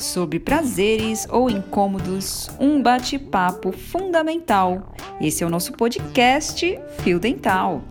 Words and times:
Sobre 0.00 0.40
prazeres 0.40 1.26
ou 1.28 1.50
incômodos, 1.50 2.48
um 2.58 2.82
bate-papo 2.82 3.70
fundamental. 3.70 4.94
Esse 5.20 5.44
é 5.44 5.46
o 5.46 5.50
nosso 5.50 5.72
podcast 5.74 6.64
Fio 7.02 7.20
Dental. 7.20 7.82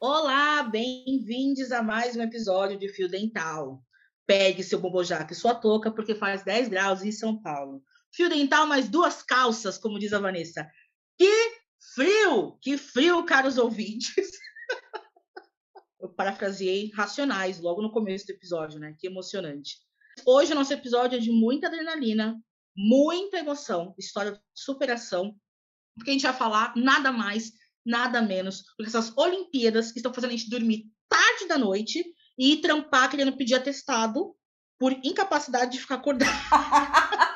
Olá, 0.00 0.62
bem-vindos 0.62 1.72
a 1.72 1.82
mais 1.82 2.16
um 2.16 2.22
episódio 2.22 2.78
de 2.78 2.88
Fio 2.88 3.06
Dental. 3.06 3.82
Pegue 4.26 4.62
seu 4.62 4.80
bobojaca 4.80 5.34
e 5.34 5.36
sua 5.36 5.54
touca, 5.54 5.90
porque 5.90 6.14
faz 6.14 6.42
10 6.42 6.68
graus 6.68 7.02
em 7.02 7.12
São 7.12 7.40
Paulo. 7.42 7.82
Fio 8.10 8.30
dental 8.30 8.66
mais 8.66 8.88
duas 8.88 9.22
calças, 9.22 9.76
como 9.76 9.98
diz 9.98 10.14
a 10.14 10.18
Vanessa. 10.18 10.66
Que 11.18 11.52
frio! 11.94 12.56
Que 12.62 12.78
frio, 12.78 13.26
caros 13.26 13.58
ouvintes! 13.58 14.30
Eu 16.04 16.10
parafraseei 16.10 16.92
Racionais 16.94 17.58
logo 17.58 17.80
no 17.80 17.90
começo 17.90 18.26
do 18.26 18.32
episódio, 18.32 18.78
né? 18.78 18.94
Que 18.98 19.06
emocionante. 19.06 19.78
Hoje 20.26 20.52
o 20.52 20.54
nosso 20.54 20.70
episódio 20.70 21.16
é 21.16 21.18
de 21.18 21.32
muita 21.32 21.68
adrenalina, 21.68 22.38
muita 22.76 23.38
emoção, 23.38 23.94
história 23.98 24.32
de 24.32 24.40
superação, 24.52 25.34
porque 25.96 26.10
a 26.10 26.12
gente 26.12 26.24
vai 26.24 26.34
falar 26.34 26.76
nada 26.76 27.10
mais, 27.10 27.52
nada 27.86 28.20
menos 28.20 28.64
do 28.78 28.84
que 28.84 28.88
essas 28.88 29.16
Olimpíadas 29.16 29.92
que 29.92 29.98
estão 29.98 30.12
fazendo 30.12 30.28
a 30.28 30.36
gente 30.36 30.50
dormir 30.50 30.84
tarde 31.08 31.48
da 31.48 31.56
noite 31.56 32.04
e 32.38 32.58
trampar 32.58 33.10
querendo 33.10 33.34
pedir 33.34 33.54
atestado 33.54 34.36
por 34.78 34.92
incapacidade 34.92 35.72
de 35.72 35.80
ficar 35.80 35.94
acordado. 35.94 36.30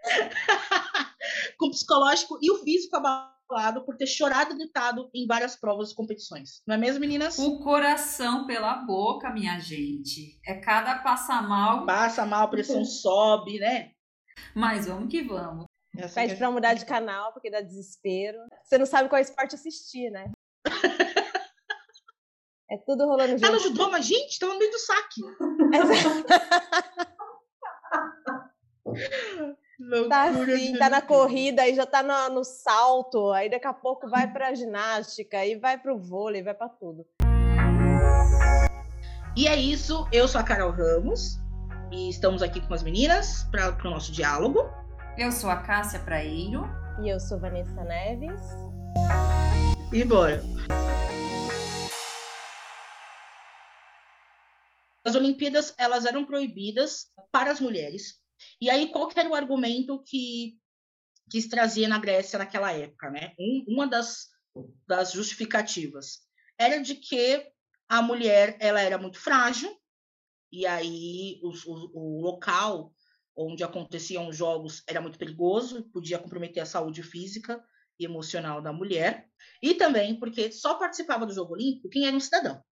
Com 1.58 1.66
o 1.66 1.70
psicológico 1.72 2.38
e 2.40 2.50
o 2.50 2.64
físico 2.64 2.96
abalado 2.96 3.39
por 3.84 3.96
ter 3.96 4.06
chorado 4.06 4.52
e 4.52 4.56
gritado 4.56 5.10
em 5.14 5.26
várias 5.26 5.56
provas 5.56 5.90
e 5.90 5.94
competições. 5.94 6.62
Não 6.66 6.74
é 6.74 6.78
mesmo, 6.78 7.00
meninas? 7.00 7.38
O 7.38 7.60
coração 7.60 8.46
pela 8.46 8.74
boca, 8.86 9.30
minha 9.30 9.58
gente. 9.58 10.40
É 10.46 10.54
cada 10.54 10.98
passa 10.98 11.42
mal. 11.42 11.86
Passa 11.86 12.24
mal, 12.24 12.44
a 12.44 12.48
pressão 12.48 12.84
sobe, 12.84 13.58
né? 13.58 13.90
Mas 14.54 14.86
vamos 14.86 15.10
que 15.10 15.22
vamos. 15.22 15.66
Essa 15.96 16.20
Pede 16.20 16.34
que 16.34 16.38
pra 16.38 16.50
mudar 16.50 16.74
de 16.74 16.86
canal, 16.86 17.32
porque 17.32 17.50
dá 17.50 17.60
desespero. 17.60 18.38
Você 18.62 18.78
não 18.78 18.86
sabe 18.86 19.08
qual 19.08 19.20
esporte 19.20 19.54
assistir, 19.54 20.10
né? 20.10 20.30
É 22.72 22.78
tudo 22.86 23.04
rolando 23.04 23.32
junto. 23.32 23.44
Ela 23.44 23.56
ajudou, 23.56 23.90
mas 23.90 24.06
gente, 24.06 24.38
tava 24.38 24.52
no 24.52 24.60
meio 24.60 24.70
do 24.70 24.78
saque. 24.78 25.22
tá 30.08 30.24
assim, 30.24 30.76
tá 30.76 30.90
na 30.90 31.00
corrida, 31.00 31.62
aí 31.62 31.74
já 31.74 31.86
tá 31.86 32.02
no, 32.02 32.34
no, 32.34 32.44
salto, 32.44 33.30
aí 33.32 33.48
daqui 33.50 33.66
a 33.66 33.72
pouco 33.72 34.08
vai 34.08 34.30
pra 34.30 34.54
ginástica, 34.54 35.38
aí 35.38 35.56
vai 35.56 35.78
pro 35.78 35.98
vôlei, 35.98 36.42
vai 36.42 36.54
pra 36.54 36.68
tudo. 36.68 37.06
E 39.36 39.46
é 39.46 39.56
isso, 39.56 40.06
eu 40.12 40.28
sou 40.28 40.40
a 40.40 40.44
Carol 40.44 40.70
Ramos 40.70 41.38
e 41.90 42.10
estamos 42.10 42.42
aqui 42.42 42.60
com 42.60 42.74
as 42.74 42.82
meninas 42.82 43.44
para 43.50 43.76
o 43.84 43.90
nosso 43.90 44.12
diálogo. 44.12 44.68
Eu 45.16 45.32
sou 45.32 45.50
a 45.50 45.56
Cássia 45.56 46.00
Praeiro. 46.00 46.64
E 47.02 47.08
eu 47.08 47.18
sou 47.18 47.38
Vanessa 47.38 47.82
Neves. 47.84 48.40
E 49.92 50.04
bora! 50.04 50.42
As 55.04 55.14
Olimpíadas 55.14 55.74
elas 55.78 56.04
eram 56.04 56.24
proibidas 56.24 57.10
para 57.32 57.50
as 57.50 57.60
mulheres. 57.60 58.19
E 58.60 58.70
aí 58.70 58.90
qual 58.90 59.08
que 59.08 59.18
era 59.18 59.28
o 59.28 59.34
argumento 59.34 60.02
que 60.04 60.58
que 61.30 61.40
se 61.40 61.48
trazia 61.48 61.86
na 61.86 62.00
Grécia 62.00 62.40
naquela 62.40 62.72
época, 62.72 63.08
né? 63.08 63.34
Um, 63.38 63.64
uma 63.68 63.86
das, 63.86 64.30
das 64.84 65.12
justificativas 65.12 66.22
era 66.58 66.82
de 66.82 66.96
que 66.96 67.46
a 67.88 68.02
mulher 68.02 68.56
ela 68.58 68.80
era 68.80 68.98
muito 68.98 69.18
frágil 69.18 69.70
e 70.52 70.66
aí 70.66 71.40
o, 71.42 71.50
o, 71.50 72.18
o 72.18 72.20
local 72.20 72.92
onde 73.36 73.62
aconteciam 73.62 74.28
os 74.28 74.36
jogos 74.36 74.82
era 74.86 75.00
muito 75.00 75.18
perigoso, 75.18 75.84
podia 75.90 76.18
comprometer 76.18 76.62
a 76.62 76.66
saúde 76.66 77.02
física 77.02 77.64
e 77.98 78.04
emocional 78.04 78.60
da 78.60 78.72
mulher, 78.72 79.28
e 79.62 79.74
também 79.74 80.18
porque 80.18 80.50
só 80.50 80.74
participava 80.74 81.26
do 81.26 81.32
jogo 81.32 81.54
olímpico 81.54 81.88
quem 81.88 82.06
era 82.06 82.16
um 82.16 82.20
cidadão. 82.20 82.62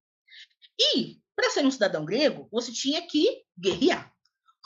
E 0.95 1.21
para 1.35 1.51
ser 1.51 1.65
um 1.65 1.71
cidadão 1.71 2.05
grego, 2.05 2.49
você 2.51 2.73
tinha 2.73 3.07
que 3.07 3.45
guerrear. 3.59 4.13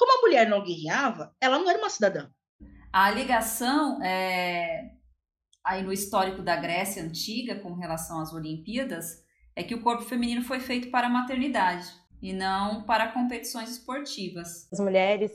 Como 0.02 0.18
a 0.18 0.20
mulher 0.20 0.50
não 0.50 0.64
guerreava, 0.64 1.32
ela 1.40 1.60
não 1.60 1.70
era 1.70 1.78
uma 1.78 1.88
cidadã. 1.88 2.28
A 2.92 3.08
ligação 3.12 4.02
é, 4.02 4.90
aí 5.64 5.80
no 5.80 5.92
histórico 5.92 6.42
da 6.42 6.56
Grécia 6.56 7.00
antiga 7.00 7.60
com 7.60 7.72
relação 7.74 8.20
às 8.20 8.32
Olimpíadas 8.32 9.22
é 9.54 9.62
que 9.62 9.76
o 9.76 9.80
corpo 9.80 10.02
feminino 10.02 10.42
foi 10.42 10.58
feito 10.58 10.90
para 10.90 11.06
a 11.06 11.08
maternidade 11.08 11.86
e 12.20 12.32
não 12.32 12.82
para 12.82 13.12
competições 13.12 13.70
esportivas. 13.70 14.66
As 14.72 14.80
mulheres 14.80 15.30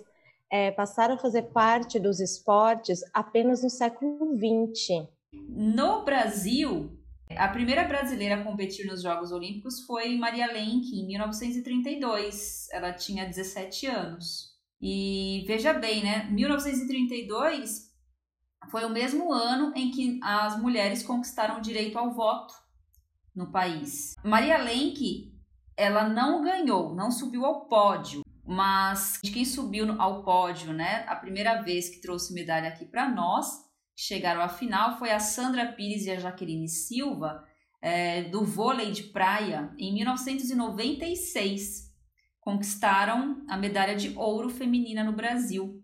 é, 0.52 0.70
passaram 0.72 1.16
a 1.16 1.18
fazer 1.18 1.44
parte 1.44 1.98
dos 1.98 2.20
esportes 2.20 3.00
apenas 3.14 3.64
no 3.64 3.70
século 3.70 4.36
XX. 4.36 5.08
No 5.48 6.04
Brasil, 6.04 6.92
a 7.38 7.48
primeira 7.48 7.86
brasileira 7.86 8.36
a 8.36 8.44
competir 8.44 8.86
nos 8.86 9.02
Jogos 9.02 9.32
Olímpicos 9.32 9.86
foi 9.86 10.18
Maria 10.18 10.52
Lenk, 10.52 10.94
em 10.94 11.08
1932. 11.08 12.68
Ela 12.74 12.92
tinha 12.92 13.26
17 13.26 13.88
anos. 13.88 14.57
E 14.82 15.44
veja 15.48 15.74
bem, 15.74 16.04
né? 16.04 16.26
1932 16.30 17.88
foi 18.70 18.86
o 18.86 18.90
mesmo 18.90 19.32
ano 19.32 19.72
em 19.76 19.92
que 19.92 20.20
as 20.22 20.60
mulheres 20.60 21.04
conquistaram 21.04 21.58
o 21.58 21.62
direito 21.62 21.98
ao 21.98 22.14
voto 22.14 22.54
no 23.36 23.52
país. 23.52 24.16
Maria 24.24 24.58
Lenk, 24.58 25.34
ela 25.76 26.08
não 26.10 26.44
ganhou, 26.44 26.94
não 26.94 27.12
subiu 27.12 27.46
ao 27.46 27.66
pódio, 27.68 28.22
mas 28.46 29.18
quem 29.18 29.46
subiu 29.46 30.00
ao 30.00 30.24
pódio, 30.24 30.74
né? 30.74 31.06
A 31.08 31.16
primeira 31.16 31.62
vez 31.62 31.90
que 31.90 32.02
trouxe 32.02 32.34
medalha 32.34 32.70
aqui 32.70 32.86
para 32.86 33.10
nós 33.10 33.68
chegaram 33.96 34.42
à 34.42 34.50
final 34.50 34.98
foi 34.98 35.12
a 35.12 35.20
Sandra 35.20 35.72
Pires 35.74 36.06
e 36.06 36.12
a 36.12 36.20
Jaqueline 36.20 36.70
Silva, 36.70 37.44
é, 37.82 38.24
do 38.24 38.46
vôlei 38.46 38.92
de 38.92 39.04
praia, 39.04 39.74
em 39.78 39.94
1996. 39.94 41.87
Conquistaram 42.48 43.44
a 43.50 43.58
medalha 43.58 43.94
de 43.94 44.18
ouro 44.18 44.50
feminina 44.50 45.04
no 45.04 45.12
Brasil. 45.12 45.84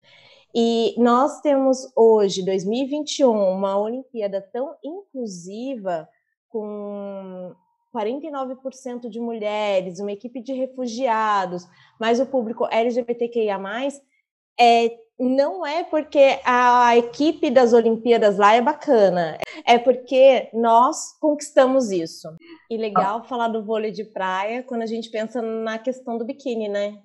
E 0.56 0.96
nós 0.98 1.42
temos 1.42 1.92
hoje, 1.94 2.42
2021, 2.42 3.30
uma 3.30 3.78
Olimpíada 3.78 4.40
tão 4.40 4.74
inclusiva, 4.82 6.08
com 6.48 7.54
49% 7.94 9.10
de 9.10 9.20
mulheres, 9.20 10.00
uma 10.00 10.14
equipe 10.14 10.40
de 10.40 10.54
refugiados, 10.54 11.68
mais 12.00 12.22
o 12.22 12.26
público 12.26 12.66
LGBTQIA, 12.72 13.60
é, 14.58 14.98
não 15.20 15.66
é 15.66 15.84
porque 15.84 16.40
a 16.46 16.96
equipe 16.96 17.52
das 17.52 17.74
Olimpíadas 17.74 18.38
lá 18.38 18.54
é 18.54 18.62
bacana, 18.62 19.38
é 19.66 19.78
porque 19.78 20.50
nós 20.54 21.18
conquistamos 21.20 21.92
isso. 21.92 22.28
E 22.70 22.78
legal 22.78 23.20
ah. 23.20 23.24
falar 23.24 23.48
do 23.48 23.64
vôlei 23.64 23.92
de 23.92 24.04
praia 24.04 24.64
quando 24.64 24.82
a 24.82 24.88
gente 24.88 25.10
pensa 25.10 25.42
na 25.42 25.78
questão 25.78 26.18
do 26.18 26.26
biquíni, 26.26 26.68
né? 26.68 27.02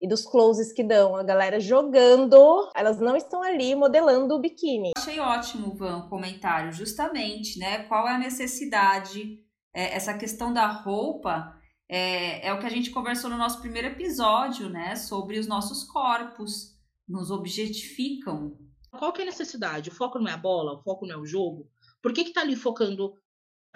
E 0.00 0.08
dos 0.08 0.24
closes 0.24 0.72
que 0.72 0.84
dão, 0.84 1.16
a 1.16 1.24
galera 1.24 1.58
jogando, 1.58 2.70
elas 2.74 3.00
não 3.00 3.16
estão 3.16 3.42
ali 3.42 3.74
modelando 3.74 4.34
o 4.34 4.40
biquíni. 4.40 4.92
Achei 4.96 5.18
ótimo, 5.18 5.74
Van, 5.74 5.98
o 5.98 6.08
comentário, 6.08 6.70
justamente, 6.70 7.58
né? 7.58 7.82
Qual 7.84 8.06
é 8.06 8.14
a 8.14 8.18
necessidade, 8.18 9.40
é, 9.74 9.94
essa 9.96 10.16
questão 10.16 10.52
da 10.52 10.68
roupa 10.68 11.52
é, 11.90 12.46
é 12.46 12.52
o 12.52 12.60
que 12.60 12.66
a 12.66 12.70
gente 12.70 12.90
conversou 12.90 13.30
no 13.30 13.38
nosso 13.38 13.60
primeiro 13.60 13.88
episódio, 13.88 14.68
né? 14.68 14.94
Sobre 14.94 15.38
os 15.38 15.48
nossos 15.48 15.84
corpos 15.84 16.76
nos 17.08 17.30
objetificam. 17.30 18.56
Qual 18.90 19.12
que 19.12 19.20
é 19.20 19.24
a 19.24 19.26
necessidade? 19.26 19.90
O 19.90 19.94
foco 19.94 20.18
não 20.18 20.28
é 20.28 20.34
a 20.34 20.38
bola, 20.38 20.74
o 20.74 20.82
foco 20.82 21.06
não 21.06 21.14
é 21.14 21.18
o 21.18 21.26
jogo. 21.26 21.70
Por 22.02 22.12
que 22.12 22.24
que 22.24 22.32
tá 22.32 22.40
ali 22.40 22.56
focando 22.56 23.08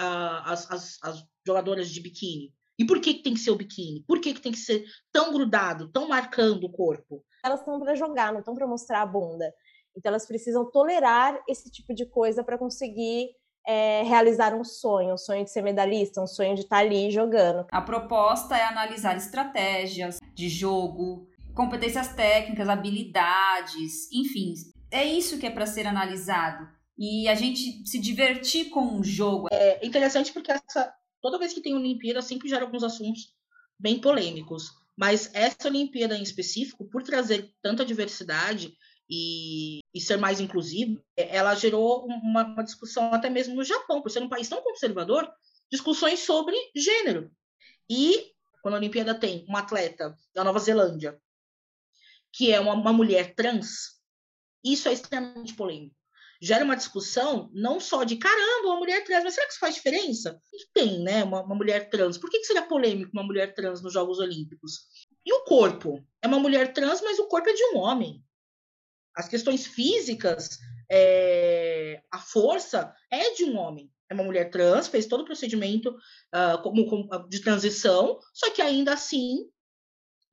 uh, 0.01 0.43
as, 0.45 0.71
as, 0.71 0.99
as, 1.03 1.25
jogadoras 1.47 1.91
de 1.91 2.01
biquíni? 2.01 2.53
E 2.79 2.85
por 2.85 3.01
que, 3.01 3.15
que 3.15 3.23
tem 3.23 3.35
que 3.35 3.41
ser 3.41 3.51
o 3.51 3.57
biquíni? 3.57 4.05
Por 4.07 4.21
que, 4.21 4.33
que 4.35 4.41
tem 4.41 4.53
que 4.53 4.59
ser 4.59 4.85
tão 5.13 5.33
grudado, 5.33 5.91
tão 5.91 6.09
marcando 6.09 6.65
o 6.65 6.73
corpo? 6.73 7.25
Elas 7.45 7.61
estão 7.61 7.79
para 7.79 7.95
jogar, 7.95 8.33
não 8.33 8.41
estão 8.41 8.55
para 8.55 8.67
mostrar 8.67 9.03
a 9.03 9.07
bunda. 9.07 9.53
Então 9.97 10.11
elas 10.11 10.27
precisam 10.27 10.71
tolerar 10.71 11.39
esse 11.49 11.71
tipo 11.71 11.95
de 11.95 12.07
coisa 12.07 12.43
para 12.43 12.57
conseguir 12.57 13.29
é, 13.67 14.03
realizar 14.03 14.55
um 14.55 14.65
sonho, 14.65 15.15
um 15.15 15.19
sonho 15.19 15.45
de 15.45 15.51
ser 15.51 15.63
medalhista, 15.63 16.21
um 16.21 16.27
sonho 16.27 16.55
de 16.55 16.63
estar 16.63 16.77
tá 16.77 16.83
ali 16.83 17.11
jogando. 17.11 17.67
A 17.71 17.81
proposta 17.81 18.57
é 18.57 18.65
analisar 18.65 19.17
estratégias 19.17 20.19
de 20.35 20.49
jogo, 20.49 21.29
competências 21.55 22.09
técnicas, 22.15 22.69
habilidades, 22.69 24.11
enfim, 24.13 24.55
é 24.91 25.05
isso 25.05 25.39
que 25.39 25.47
é 25.47 25.51
para 25.51 25.67
ser 25.67 25.87
analisado. 25.87 26.69
E 26.99 27.29
a 27.29 27.35
gente 27.35 27.87
se 27.87 27.99
divertir 27.99 28.71
com 28.71 28.99
um 28.99 29.05
jogo. 29.05 29.49
É 29.51 29.85
interessante 29.85 30.33
porque 30.33 30.53
essa, 30.53 30.93
toda 31.21 31.39
vez 31.39 31.53
que 31.53 31.63
tem 31.63 31.75
Olimpíada 31.75 32.23
sempre 32.23 32.49
gera 32.49 32.65
alguns 32.65 32.83
assuntos 32.83 33.35
bem 33.79 34.01
polêmicos. 34.01 34.71
Mas 34.97 35.31
essa 35.35 35.69
Olimpíada 35.69 36.17
em 36.17 36.23
específico, 36.23 36.89
por 36.89 37.03
trazer 37.03 37.53
tanta 37.63 37.85
diversidade 37.85 38.75
e, 39.09 39.81
e 39.93 40.01
ser 40.01 40.17
mais 40.17 40.41
inclusiva, 40.41 41.03
é, 41.17 41.37
ela 41.37 41.55
gerou 41.55 42.05
uma, 42.07 42.45
uma 42.45 42.63
discussão 42.63 43.13
até 43.13 43.29
mesmo 43.31 43.55
no 43.55 43.65
Japão, 43.65 44.03
por 44.03 44.11
ser 44.11 44.23
um 44.23 44.29
país 44.29 44.49
tão 44.49 44.63
conservador, 44.63 45.31
discussões 45.71 46.21
sobre 46.21 46.55
gênero. 46.77 47.31
E 47.89 48.33
quando 48.63 48.75
a 48.75 48.79
Olimpíada 48.79 49.15
tem 49.15 49.45
uma 49.49 49.61
atleta 49.61 50.17
da 50.35 50.45
Nova 50.45 50.59
Zelândia, 50.59 51.21
que 52.33 52.53
é 52.53 52.61
uma, 52.61 52.75
uma 52.75 52.93
mulher 52.93 53.35
trans, 53.35 54.01
isso 54.65 54.89
é 54.89 54.93
extremamente 54.93 55.55
polêmico. 55.55 55.97
Gera 56.43 56.65
uma 56.65 56.75
discussão 56.75 57.49
não 57.55 57.79
só 57.79 58.03
de 58.03 58.17
caramba, 58.17 58.67
uma 58.67 58.79
mulher 58.81 59.05
trans, 59.05 59.23
mas 59.23 59.35
será 59.35 59.47
que 59.47 59.53
isso 59.53 59.61
faz 59.61 59.77
diferença? 59.77 60.43
E 60.53 60.67
tem, 60.75 61.01
né, 61.01 61.23
uma, 61.23 61.41
uma 61.41 61.55
mulher 61.55 61.89
trans. 61.89 62.19
Por 62.19 62.29
que, 62.29 62.41
que 62.41 62.47
seria 62.47 62.67
polêmico 62.67 63.13
uma 63.13 63.23
mulher 63.23 63.55
trans 63.55 63.81
nos 63.81 63.93
Jogos 63.93 64.19
Olímpicos? 64.19 64.81
E 65.25 65.33
o 65.33 65.45
corpo? 65.45 66.05
É 66.21 66.27
uma 66.27 66.41
mulher 66.41 66.73
trans, 66.73 67.01
mas 67.01 67.21
o 67.21 67.29
corpo 67.29 67.49
é 67.49 67.53
de 67.53 67.65
um 67.67 67.79
homem. 67.79 68.21
As 69.15 69.29
questões 69.29 69.67
físicas, 69.67 70.59
é, 70.91 72.03
a 72.11 72.19
força 72.19 72.93
é 73.09 73.35
de 73.35 73.45
um 73.45 73.57
homem. 73.57 73.89
É 74.11 74.15
uma 74.15 74.25
mulher 74.25 74.51
trans, 74.51 74.89
fez 74.89 75.07
todo 75.07 75.21
o 75.21 75.25
procedimento 75.25 75.91
uh, 75.91 76.61
como, 76.63 76.87
como, 76.87 77.29
de 77.29 77.41
transição, 77.41 78.19
só 78.35 78.51
que 78.51 78.61
ainda 78.61 78.93
assim 78.93 79.49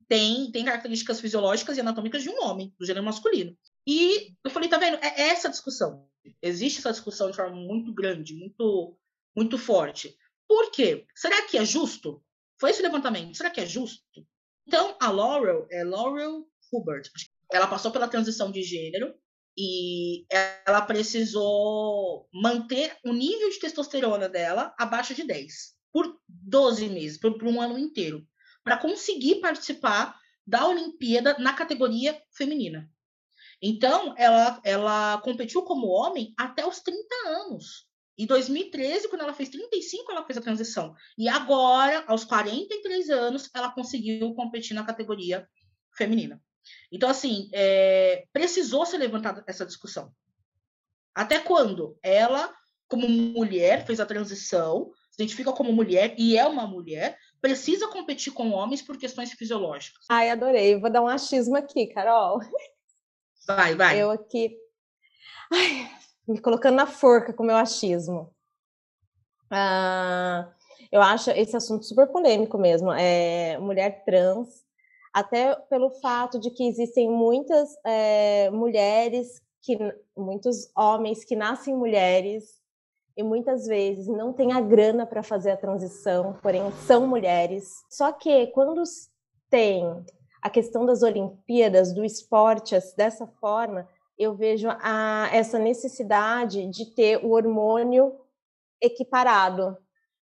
tem, 0.08 0.50
tem 0.50 0.64
características 0.64 1.20
fisiológicas 1.20 1.76
e 1.76 1.80
anatômicas 1.80 2.22
de 2.22 2.28
um 2.28 2.42
homem, 2.42 2.74
do 2.76 2.84
gênero 2.84 3.06
masculino. 3.06 3.56
E 3.90 4.36
eu 4.44 4.52
falei, 4.52 4.68
tá 4.68 4.78
vendo? 4.78 4.98
É 5.02 5.30
essa 5.30 5.48
discussão. 5.48 6.08
Existe 6.40 6.78
essa 6.78 6.92
discussão 6.92 7.28
de 7.28 7.36
forma 7.36 7.56
muito 7.56 7.92
grande, 7.92 8.36
muito, 8.36 8.96
muito 9.36 9.58
forte. 9.58 10.16
Por 10.46 10.70
quê? 10.70 11.04
Será 11.12 11.44
que 11.48 11.58
é 11.58 11.64
justo? 11.64 12.22
Foi 12.60 12.70
esse 12.70 12.82
levantamento. 12.82 13.36
Será 13.36 13.50
que 13.50 13.60
é 13.60 13.66
justo? 13.66 14.24
Então, 14.64 14.96
a 15.00 15.10
Laurel, 15.10 15.66
é 15.72 15.82
Laurel 15.82 16.46
Hubert, 16.72 17.10
ela 17.52 17.66
passou 17.66 17.90
pela 17.90 18.06
transição 18.06 18.52
de 18.52 18.62
gênero 18.62 19.12
e 19.58 20.24
ela 20.64 20.82
precisou 20.82 22.28
manter 22.32 22.96
o 23.04 23.12
nível 23.12 23.50
de 23.50 23.58
testosterona 23.58 24.28
dela 24.28 24.72
abaixo 24.78 25.16
de 25.16 25.24
10 25.24 25.74
por 25.92 26.16
12 26.28 26.88
meses, 26.90 27.18
por, 27.18 27.36
por 27.36 27.48
um 27.48 27.60
ano 27.60 27.76
inteiro, 27.76 28.24
para 28.62 28.78
conseguir 28.78 29.40
participar 29.40 30.16
da 30.46 30.68
Olimpíada 30.68 31.36
na 31.40 31.54
categoria 31.54 32.16
feminina. 32.30 32.88
Então, 33.62 34.14
ela, 34.16 34.60
ela 34.64 35.18
competiu 35.18 35.62
como 35.62 35.88
homem 35.88 36.32
até 36.36 36.66
os 36.66 36.80
30 36.80 37.02
anos. 37.26 37.86
Em 38.16 38.26
2013, 38.26 39.08
quando 39.08 39.22
ela 39.22 39.34
fez 39.34 39.48
35, 39.48 40.12
ela 40.12 40.24
fez 40.24 40.36
a 40.36 40.42
transição. 40.42 40.94
E 41.16 41.28
agora, 41.28 42.04
aos 42.06 42.24
43 42.24 43.10
anos, 43.10 43.50
ela 43.54 43.70
conseguiu 43.70 44.34
competir 44.34 44.74
na 44.74 44.84
categoria 44.84 45.48
feminina. 45.96 46.40
Então, 46.92 47.08
assim, 47.08 47.48
é, 47.52 48.26
precisou 48.32 48.84
ser 48.84 48.98
levantada 48.98 49.42
essa 49.46 49.64
discussão. 49.64 50.12
Até 51.14 51.38
quando 51.38 51.98
ela, 52.02 52.52
como 52.88 53.08
mulher, 53.08 53.86
fez 53.86 54.00
a 54.00 54.06
transição, 54.06 54.90
se 55.10 55.22
identifica 55.22 55.52
como 55.52 55.72
mulher 55.72 56.14
e 56.18 56.36
é 56.36 56.46
uma 56.46 56.66
mulher, 56.66 57.16
precisa 57.40 57.88
competir 57.88 58.32
com 58.32 58.50
homens 58.50 58.82
por 58.82 58.98
questões 58.98 59.32
fisiológicas. 59.32 60.04
Ai, 60.08 60.30
adorei. 60.30 60.78
Vou 60.78 60.90
dar 60.90 61.02
um 61.02 61.08
achismo 61.08 61.56
aqui, 61.56 61.86
Carol. 61.88 62.40
Vai, 63.46 63.74
vai. 63.74 64.00
Eu 64.00 64.10
aqui. 64.10 64.56
Ai, 65.52 65.88
me 66.26 66.40
colocando 66.40 66.76
na 66.76 66.86
forca 66.86 67.32
com 67.32 67.42
o 67.42 67.46
meu 67.46 67.56
achismo. 67.56 68.34
Ah, 69.50 70.52
eu 70.92 71.02
acho 71.02 71.30
esse 71.30 71.56
assunto 71.56 71.84
super 71.84 72.06
polêmico 72.08 72.56
mesmo. 72.58 72.92
É, 72.92 73.58
mulher 73.58 74.04
trans 74.04 74.48
até 75.12 75.56
pelo 75.68 75.90
fato 75.90 76.38
de 76.38 76.50
que 76.50 76.66
existem 76.68 77.10
muitas 77.10 77.68
é, 77.84 78.48
mulheres, 78.50 79.42
que, 79.60 79.76
muitos 80.16 80.70
homens 80.76 81.24
que 81.24 81.34
nascem 81.34 81.74
mulheres 81.74 82.60
e 83.16 83.22
muitas 83.22 83.66
vezes 83.66 84.06
não 84.06 84.32
têm 84.32 84.52
a 84.52 84.60
grana 84.60 85.04
para 85.04 85.22
fazer 85.22 85.50
a 85.50 85.56
transição, 85.56 86.38
porém 86.40 86.62
são 86.86 87.06
mulheres. 87.06 87.84
Só 87.90 88.12
que 88.12 88.46
quando 88.48 88.82
tem 89.50 89.84
a 90.42 90.50
questão 90.50 90.86
das 90.86 91.02
Olimpíadas, 91.02 91.92
do 91.92 92.04
esporte 92.04 92.74
dessa 92.96 93.26
forma, 93.26 93.88
eu 94.18 94.34
vejo 94.34 94.68
a, 94.68 95.28
essa 95.32 95.58
necessidade 95.58 96.66
de 96.66 96.86
ter 96.94 97.24
o 97.24 97.30
hormônio 97.30 98.14
equiparado 98.80 99.76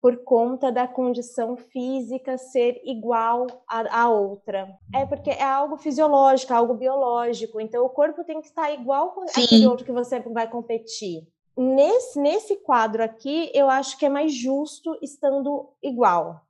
por 0.01 0.17
conta 0.25 0.69
da 0.69 0.85
condição 0.85 1.55
física 1.55 2.38
ser 2.38 2.81
igual 2.83 3.47
à, 3.65 4.09
outra. 4.09 4.67
É 4.94 5.05
porque 5.05 5.29
é 5.29 5.44
algo 5.44 5.77
fisiológico, 5.77 6.53
algo 6.53 6.73
biológico. 6.73 7.61
Então 7.61 7.85
o 7.85 7.89
corpo 7.89 8.21
tem 8.25 8.41
que 8.41 8.47
estar 8.47 8.69
igual 8.73 9.15
àquele 9.29 9.65
outro 9.65 9.85
que 9.85 9.94
você 9.94 10.19
vai 10.19 10.50
competir. 10.50 11.25
Nesse, 11.55 12.19
nesse 12.19 12.57
quadro 12.57 13.01
aqui, 13.01 13.50
eu 13.53 13.69
acho 13.69 13.97
que 13.97 14.05
é 14.05 14.09
mais 14.09 14.33
justo 14.33 14.97
estando 15.01 15.69
igual. 15.81 16.41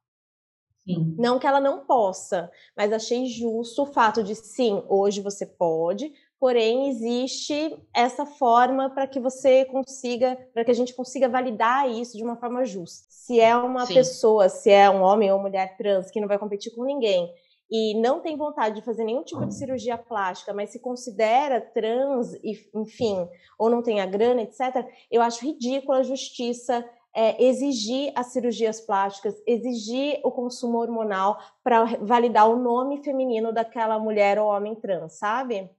Sim. 0.86 1.16
Não 1.18 1.40
que 1.40 1.48
ela 1.48 1.62
não 1.62 1.86
possa, 1.86 2.52
mas 2.76 2.92
achei 2.92 3.26
justo 3.26 3.84
o 3.84 3.86
fato 3.86 4.24
de 4.24 4.36
sim, 4.36 4.84
hoje 4.90 5.22
você 5.22 5.46
pode, 5.46 6.12
porém 6.40 6.90
existe 6.90 7.78
essa 7.94 8.26
forma 8.26 8.90
para 8.90 9.08
que 9.08 9.20
você 9.20 9.64
consiga, 9.66 10.38
para 10.54 10.66
que 10.66 10.72
a 10.72 10.76
gente 10.76 10.94
consiga 10.94 11.30
validar 11.30 11.90
isso 11.90 12.18
de 12.18 12.24
uma 12.24 12.36
forma 12.36 12.66
justa. 12.66 13.06
Se 13.10 13.40
é 13.40 13.56
uma 13.56 13.86
Sim. 13.86 13.94
pessoa, 13.94 14.50
se 14.50 14.70
é 14.70 14.90
um 14.90 15.02
homem 15.02 15.32
ou 15.32 15.40
mulher 15.40 15.78
trans 15.78 16.12
que 16.12 16.20
não 16.20 16.28
vai 16.28 16.38
competir 16.38 16.76
com 16.76 16.84
ninguém 16.84 17.34
e 17.72 18.00
não 18.02 18.20
tem 18.20 18.36
vontade 18.36 18.76
de 18.76 18.82
fazer 18.82 19.06
nenhum 19.06 19.24
tipo 19.24 19.46
de 19.46 19.56
cirurgia 19.56 19.98
plástica, 19.98 20.54
mas 20.54 20.70
se 20.70 20.80
considera 20.80 21.62
trans, 21.62 22.38
enfim, 22.74 23.26
ou 23.58 23.70
não 23.70 23.82
tem 23.82 24.02
a 24.02 24.06
grana, 24.06 24.42
etc., 24.42 24.86
eu 25.10 25.22
acho 25.22 25.46
ridículo 25.46 25.98
a 25.98 26.04
justiça 26.04 26.86
é, 27.16 27.44
exigir 27.44 28.12
as 28.16 28.28
cirurgias 28.28 28.82
plásticas, 28.82 29.36
exigir 29.46 30.20
o 30.24 30.32
consumo 30.32 30.80
hormonal 30.80 31.40
para 31.64 31.86
validar 32.02 32.50
o 32.50 32.58
nome 32.58 33.04
feminino 33.04 33.54
daquela 33.54 34.00
mulher 34.00 34.40
ou 34.40 34.48
homem 34.48 34.76
trans, 34.76 35.14
sabe? 35.14 35.70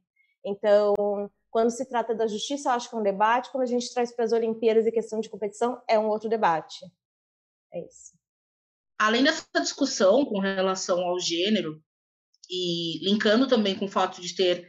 Então, 0.45 0.95
quando 1.51 1.71
se 1.71 1.89
trata 1.89 2.15
da 2.15 2.27
justiça, 2.27 2.69
eu 2.69 2.73
acho 2.73 2.89
que 2.89 2.95
é 2.95 2.99
um 2.99 3.03
debate. 3.03 3.51
Quando 3.51 3.65
a 3.65 3.67
gente 3.67 3.93
traz 3.93 4.13
para 4.13 4.25
as 4.25 4.33
Olimpíadas 4.33 4.87
e 4.87 4.93
questão 4.93 5.21
de 5.21 5.29
competição, 5.29 5.83
é 5.89 5.99
um 5.99 6.09
outro 6.09 6.29
debate. 6.29 6.85
É 7.73 7.85
isso. 7.85 8.13
Além 8.99 9.25
dessa 9.25 9.45
discussão 9.61 10.25
com 10.25 10.39
relação 10.39 11.01
ao 11.01 11.19
gênero, 11.19 11.83
e 12.51 12.99
linkando 13.03 13.47
também 13.47 13.77
com 13.77 13.87
o 13.87 13.91
fato 13.91 14.21
de 14.21 14.35
ter 14.35 14.69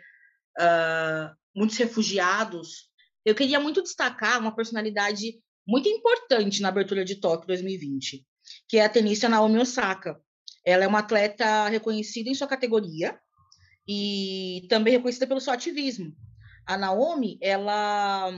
uh, 0.59 1.35
muitos 1.56 1.77
refugiados, 1.77 2.89
eu 3.23 3.35
queria 3.35 3.59
muito 3.59 3.81
destacar 3.81 4.39
uma 4.39 4.56
personalidade 4.56 5.41
muito 5.67 5.89
importante 5.89 6.62
na 6.62 6.69
abertura 6.69 7.03
de 7.03 7.15
Tóquio 7.15 7.47
2020, 7.47 8.25
que 8.67 8.77
é 8.77 8.85
a 8.85 8.89
tenista 8.89 9.29
Naomi 9.29 9.59
Osaka. 9.59 10.19
Ela 10.65 10.83
é 10.83 10.88
uma 10.88 11.00
atleta 11.00 11.67
reconhecida 11.67 12.29
em 12.29 12.35
sua 12.35 12.47
categoria, 12.47 13.19
e 13.88 14.65
também 14.69 14.93
reconhecida 14.93 15.27
pelo 15.27 15.39
seu 15.39 15.53
ativismo. 15.53 16.15
A 16.65 16.77
Naomi, 16.77 17.38
ela 17.41 18.31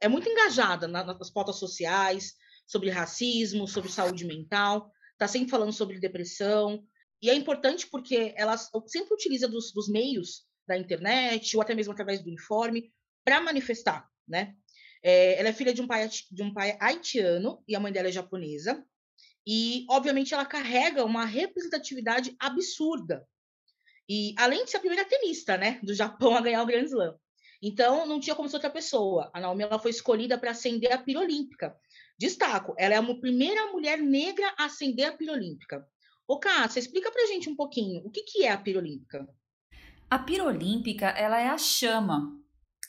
é 0.00 0.08
muito 0.08 0.28
engajada 0.28 0.86
nas 0.86 1.30
pautas 1.30 1.56
sociais, 1.56 2.34
sobre 2.66 2.90
racismo, 2.90 3.66
sobre 3.66 3.90
saúde 3.90 4.24
mental, 4.24 4.92
está 5.12 5.26
sempre 5.26 5.50
falando 5.50 5.72
sobre 5.72 5.98
depressão, 5.98 6.84
e 7.20 7.28
é 7.28 7.34
importante 7.34 7.86
porque 7.86 8.32
ela 8.36 8.56
sempre 8.56 9.12
utiliza 9.12 9.48
dos, 9.48 9.72
dos 9.72 9.88
meios 9.88 10.44
da 10.66 10.78
internet, 10.78 11.56
ou 11.56 11.62
até 11.62 11.74
mesmo 11.74 11.92
através 11.92 12.22
do 12.22 12.30
informe, 12.30 12.92
para 13.24 13.40
manifestar, 13.40 14.08
né? 14.26 14.54
É, 15.02 15.38
ela 15.38 15.48
é 15.48 15.52
filha 15.52 15.72
de 15.72 15.80
um, 15.80 15.86
pai, 15.86 16.08
de 16.08 16.42
um 16.42 16.52
pai 16.52 16.76
haitiano 16.80 17.62
e 17.66 17.74
a 17.74 17.80
mãe 17.80 17.92
dela 17.92 18.08
é 18.08 18.12
japonesa. 18.12 18.84
E, 19.46 19.86
obviamente, 19.88 20.34
ela 20.34 20.44
carrega 20.44 21.04
uma 21.04 21.24
representatividade 21.24 22.36
absurda 22.38 23.26
e 24.12 24.34
além 24.36 24.64
de 24.64 24.72
ser 24.72 24.78
a 24.78 24.80
primeira 24.80 25.04
tenista, 25.04 25.56
né, 25.56 25.78
do 25.84 25.94
Japão 25.94 26.34
a 26.34 26.40
ganhar 26.40 26.60
o 26.64 26.66
Grand 26.66 26.82
Slam. 26.82 27.14
Então, 27.62 28.04
não 28.06 28.18
tinha 28.18 28.34
como 28.34 28.48
ser 28.48 28.56
outra 28.56 28.68
pessoa. 28.68 29.30
A 29.32 29.38
Naomi 29.38 29.62
ela 29.62 29.78
foi 29.78 29.92
escolhida 29.92 30.36
para 30.36 30.50
ascender 30.50 30.92
a 30.92 30.98
pira 30.98 31.20
olímpica. 31.20 31.76
Destaco, 32.18 32.74
ela 32.76 32.94
é 32.94 32.96
a 32.96 33.14
primeira 33.14 33.70
mulher 33.70 33.98
negra 33.98 34.52
a 34.58 34.64
ascender 34.64 35.06
a 35.06 35.12
pira 35.12 35.34
olímpica. 35.34 35.86
Ô, 36.26 36.40
Cássia, 36.40 36.80
explica 36.80 37.12
pra 37.12 37.26
gente 37.26 37.48
um 37.48 37.54
pouquinho, 37.54 38.04
o 38.04 38.10
que, 38.10 38.22
que 38.22 38.44
é 38.44 38.50
a 38.50 38.58
pira 38.58 38.80
olímpica? 38.80 39.28
A 40.10 40.18
pira 40.18 40.42
olímpica, 40.42 41.10
ela 41.10 41.38
é 41.40 41.46
a 41.46 41.58
chama, 41.58 42.36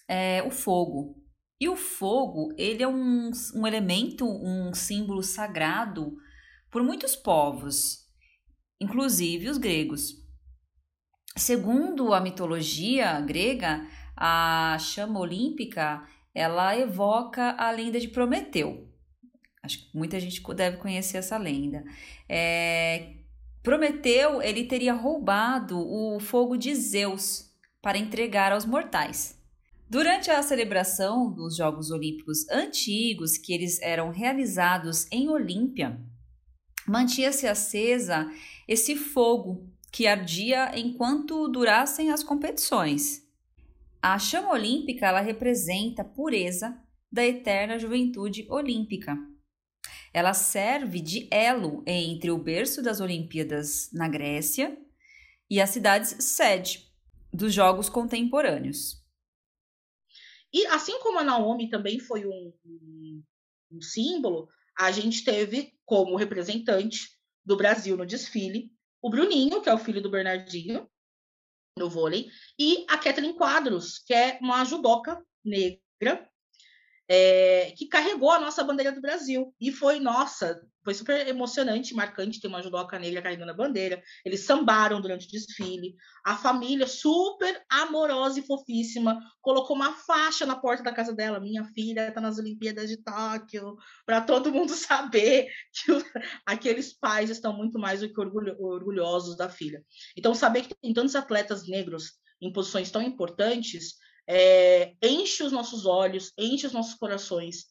é 0.07 0.41
o 0.41 0.49
fogo. 0.49 1.20
E 1.61 1.69
o 1.69 1.75
fogo, 1.75 2.51
ele 2.57 2.81
é 2.81 2.87
um, 2.87 3.29
um 3.53 3.67
elemento, 3.67 4.25
um 4.27 4.73
símbolo 4.73 5.21
sagrado 5.21 6.17
por 6.71 6.81
muitos 6.81 7.15
povos, 7.15 8.07
inclusive 8.79 9.47
os 9.47 9.59
gregos. 9.59 10.15
Segundo 11.37 12.15
a 12.15 12.19
mitologia 12.19 13.21
grega, 13.21 13.87
a 14.17 14.75
chama 14.79 15.19
olímpica 15.19 16.03
ela 16.33 16.75
evoca 16.75 17.51
a 17.51 17.69
lenda 17.69 17.99
de 17.99 18.07
Prometeu. 18.07 18.89
Acho 19.61 19.77
que 19.77 19.95
muita 19.95 20.19
gente 20.19 20.41
deve 20.55 20.77
conhecer 20.77 21.17
essa 21.17 21.37
lenda. 21.37 21.83
É, 22.27 23.17
Prometeu 23.61 24.41
ele 24.41 24.63
teria 24.63 24.93
roubado 24.93 25.77
o 25.77 26.19
fogo 26.19 26.57
de 26.57 26.73
Zeus 26.73 27.51
para 27.83 27.99
entregar 27.99 28.51
aos 28.51 28.65
mortais. 28.65 29.40
Durante 29.91 30.31
a 30.31 30.41
celebração 30.41 31.29
dos 31.29 31.57
Jogos 31.57 31.91
Olímpicos 31.91 32.47
antigos, 32.49 33.37
que 33.37 33.51
eles 33.51 33.77
eram 33.81 34.09
realizados 34.09 35.05
em 35.11 35.27
Olímpia, 35.27 35.99
mantinha-se 36.87 37.45
acesa 37.45 38.31
esse 38.65 38.95
fogo 38.95 39.69
que 39.91 40.07
ardia 40.07 40.71
enquanto 40.79 41.49
durassem 41.49 42.09
as 42.09 42.23
competições. 42.23 43.21
A 44.01 44.17
chama 44.17 44.53
olímpica 44.53 45.07
ela 45.07 45.19
representa 45.19 46.03
a 46.03 46.05
pureza 46.05 46.81
da 47.11 47.25
eterna 47.25 47.77
juventude 47.77 48.47
olímpica. 48.49 49.17
Ela 50.13 50.33
serve 50.33 51.01
de 51.01 51.27
elo 51.29 51.83
entre 51.85 52.31
o 52.31 52.37
berço 52.37 52.81
das 52.81 53.01
Olimpíadas 53.01 53.89
na 53.91 54.07
Grécia 54.07 54.73
e 55.49 55.59
as 55.59 55.71
cidades 55.71 56.15
sede 56.23 56.89
dos 57.33 57.53
Jogos 57.53 57.89
Contemporâneos. 57.89 59.00
E 60.53 60.65
assim 60.67 60.99
como 60.99 61.19
a 61.19 61.23
Naomi 61.23 61.69
também 61.69 61.99
foi 61.99 62.25
um, 62.25 62.53
um, 63.71 63.81
símbolo, 63.81 64.49
a 64.77 64.91
gente 64.91 65.23
teve 65.23 65.73
como 65.85 66.15
representante 66.15 67.17
do 67.45 67.55
Brasil 67.55 67.95
no 67.97 68.05
desfile 68.05 68.71
o 69.01 69.09
Bruninho, 69.09 69.61
que 69.61 69.69
é 69.69 69.73
o 69.73 69.79
filho 69.79 70.01
do 70.01 70.09
Bernardinho, 70.09 70.89
no 71.77 71.89
vôlei, 71.89 72.29
e 72.59 72.85
a 72.87 72.97
Kathleen 72.97 73.33
Quadros, 73.33 73.99
que 73.99 74.13
é 74.13 74.37
uma 74.41 74.63
judoca 74.63 75.25
negra, 75.43 76.29
é, 77.13 77.73
que 77.75 77.87
carregou 77.87 78.31
a 78.31 78.39
nossa 78.39 78.63
bandeira 78.63 78.89
do 78.89 79.01
Brasil. 79.01 79.53
E 79.59 79.69
foi, 79.69 79.99
nossa, 79.99 80.61
foi 80.81 80.93
super 80.93 81.27
emocionante, 81.27 81.93
marcante 81.93 82.39
ter 82.39 82.47
uma 82.47 82.63
judoca 82.63 82.97
negra 82.97 83.21
carregando 83.21 83.51
a 83.51 83.53
bandeira. 83.53 84.01
Eles 84.23 84.45
sambaram 84.45 85.01
durante 85.01 85.27
o 85.27 85.29
desfile. 85.29 85.93
A 86.25 86.37
família, 86.37 86.87
super 86.87 87.61
amorosa 87.69 88.39
e 88.39 88.47
fofíssima, 88.47 89.19
colocou 89.41 89.75
uma 89.75 89.91
faixa 89.91 90.45
na 90.45 90.55
porta 90.55 90.83
da 90.83 90.93
casa 90.93 91.11
dela. 91.11 91.37
Minha 91.37 91.65
filha 91.65 92.07
está 92.07 92.21
nas 92.21 92.39
Olimpíadas 92.39 92.87
de 92.87 92.95
Tóquio, 92.95 93.75
para 94.05 94.21
todo 94.21 94.49
mundo 94.49 94.71
saber 94.73 95.49
que 95.73 95.91
aqueles 96.45 96.93
pais 96.93 97.29
estão 97.29 97.51
muito 97.51 97.77
mais 97.77 97.99
do 97.99 98.07
que 98.07 98.21
orgulho, 98.21 98.55
orgulhosos 98.57 99.35
da 99.35 99.49
filha. 99.49 99.83
Então, 100.15 100.33
saber 100.33 100.61
que 100.61 100.73
tem 100.81 100.93
tantos 100.93 101.17
atletas 101.17 101.67
negros 101.67 102.13
em 102.41 102.53
posições 102.53 102.89
tão 102.89 103.01
importantes 103.01 103.97
é, 104.33 104.93
enche 105.03 105.43
os 105.43 105.51
nossos 105.51 105.85
olhos, 105.85 106.31
enche 106.37 106.65
os 106.65 106.71
nossos 106.71 106.93
corações. 106.93 107.65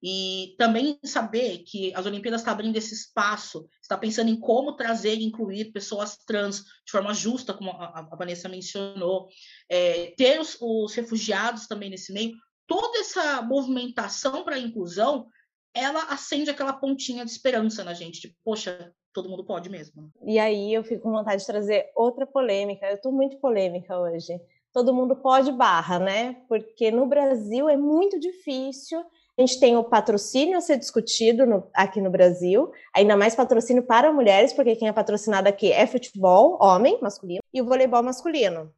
E 0.00 0.54
também 0.58 0.96
saber 1.02 1.64
que 1.64 1.92
as 1.94 2.06
Olimpíadas 2.06 2.42
está 2.42 2.52
abrindo 2.52 2.76
esse 2.76 2.94
espaço, 2.94 3.66
está 3.82 3.96
pensando 3.98 4.30
em 4.30 4.38
como 4.38 4.76
trazer 4.76 5.16
e 5.16 5.24
incluir 5.24 5.72
pessoas 5.72 6.16
trans 6.18 6.62
de 6.84 6.92
forma 6.92 7.12
justa, 7.14 7.52
como 7.52 7.70
a, 7.70 8.06
a 8.12 8.16
Vanessa 8.16 8.48
mencionou, 8.48 9.28
é, 9.68 10.12
ter 10.16 10.38
os, 10.38 10.56
os 10.60 10.94
refugiados 10.94 11.66
também 11.66 11.90
nesse 11.90 12.12
meio, 12.12 12.32
toda 12.66 12.98
essa 12.98 13.42
movimentação 13.42 14.44
para 14.44 14.56
a 14.56 14.60
inclusão, 14.60 15.26
ela 15.74 16.04
acende 16.04 16.50
aquela 16.50 16.74
pontinha 16.74 17.24
de 17.24 17.30
esperança 17.30 17.82
na 17.82 17.94
gente, 17.94 18.20
tipo, 18.20 18.36
poxa, 18.44 18.92
todo 19.12 19.28
mundo 19.28 19.44
pode 19.44 19.68
mesmo. 19.68 20.12
E 20.24 20.38
aí 20.38 20.72
eu 20.72 20.84
fico 20.84 21.02
com 21.02 21.10
vontade 21.10 21.40
de 21.40 21.46
trazer 21.46 21.90
outra 21.96 22.26
polêmica. 22.26 22.86
Eu 22.86 22.96
estou 22.96 23.10
muito 23.10 23.38
polêmica 23.38 23.98
hoje 23.98 24.38
todo 24.74 24.92
mundo 24.92 25.14
pode 25.14 25.52
barra, 25.52 26.00
né? 26.00 26.36
Porque 26.48 26.90
no 26.90 27.06
Brasil 27.06 27.68
é 27.68 27.76
muito 27.76 28.18
difícil. 28.18 28.98
A 29.38 29.40
gente 29.40 29.60
tem 29.60 29.76
o 29.76 29.84
patrocínio 29.84 30.58
a 30.58 30.60
ser 30.60 30.76
discutido 30.76 31.46
no, 31.46 31.70
aqui 31.72 32.00
no 32.00 32.10
Brasil, 32.10 32.70
ainda 32.94 33.16
mais 33.16 33.36
patrocínio 33.36 33.84
para 33.84 34.12
mulheres, 34.12 34.52
porque 34.52 34.74
quem 34.74 34.88
é 34.88 34.92
patrocinado 34.92 35.48
aqui 35.48 35.70
é 35.70 35.86
futebol, 35.86 36.58
homem, 36.60 36.98
masculino, 37.00 37.40
e 37.52 37.62
o 37.62 37.64
voleibol 37.64 38.02
masculino, 38.02 38.72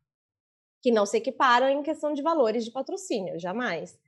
que 0.82 0.90
não 0.90 1.06
se 1.06 1.16
equiparam 1.16 1.68
em 1.68 1.82
questão 1.82 2.12
de 2.12 2.22
valores 2.22 2.64
de 2.64 2.70
patrocínio, 2.70 3.38
jamais. 3.38 3.98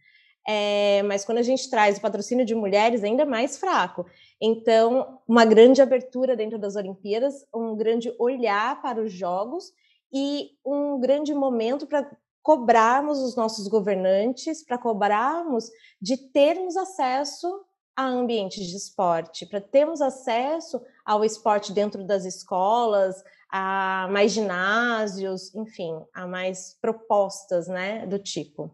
É, 0.47 1.03
mas 1.03 1.25
quando 1.25 1.39
a 1.39 1.43
gente 1.43 1.69
traz 1.69 1.99
o 1.99 2.01
patrocínio 2.01 2.45
de 2.45 2.55
mulheres, 2.55 3.05
ainda 3.05 3.27
mais 3.27 3.59
fraco. 3.59 4.07
Então, 4.41 5.21
uma 5.27 5.45
grande 5.45 5.83
abertura 5.83 6.37
dentro 6.37 6.59
das 6.59 6.77
Olimpíadas, 6.77 7.47
um 7.55 7.77
grande 7.77 8.15
olhar 8.19 8.81
para 8.81 9.03
os 9.03 9.13
jogos 9.13 9.73
e 10.13 10.51
um 10.65 10.99
grande 11.01 11.35
momento 11.35 11.87
para 11.87 12.11
cobrarmos 12.43 13.19
os 13.19 13.37
nossos 13.37 13.69
governantes, 13.69 14.65
para 14.65 14.79
cobrarmos 14.79 15.71
de 16.01 16.17
termos 16.17 16.77
acesso 16.77 17.65
a 17.95 18.07
ambientes 18.07 18.67
de 18.67 18.77
esporte, 18.77 19.45
para 19.45 19.61
termos 19.61 20.01
acesso 20.01 20.81
ao 21.05 21.25
esporte 21.25 21.73
dentro 21.73 22.07
das 22.07 22.25
escolas, 22.25 23.23
a 23.51 24.09
mais 24.11 24.33
ginásios, 24.33 25.55
enfim, 25.55 25.93
a 26.15 26.27
mais 26.27 26.79
propostas, 26.81 27.67
né, 27.67 28.07
do 28.07 28.19
tipo. 28.19 28.71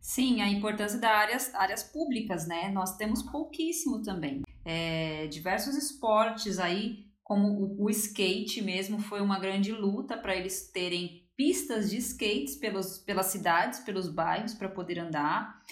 Sim, 0.00 0.40
a 0.40 0.48
importância 0.48 0.98
das 0.98 1.10
áreas, 1.10 1.54
áreas 1.54 1.82
públicas, 1.82 2.46
né? 2.46 2.70
Nós 2.70 2.96
temos 2.96 3.22
pouquíssimo 3.22 4.02
também. 4.02 4.42
É, 4.64 5.26
diversos 5.26 5.76
esportes 5.76 6.58
aí 6.58 7.09
como 7.30 7.76
o, 7.78 7.88
skate 7.88 8.60
mesmo 8.60 8.98
foi 8.98 9.20
uma 9.20 9.38
grande 9.38 9.70
luta 9.70 10.18
para 10.18 10.34
eles 10.34 10.68
terem 10.72 11.28
pistas 11.36 11.88
de 11.88 11.96
skates 11.98 12.56
pelos, 12.56 12.98
pelas 12.98 13.26
cidades, 13.26 13.78
pelos 13.78 14.08
bairros 14.08 14.52
para 14.52 14.68
poder 14.68 14.98
andar. 14.98 15.62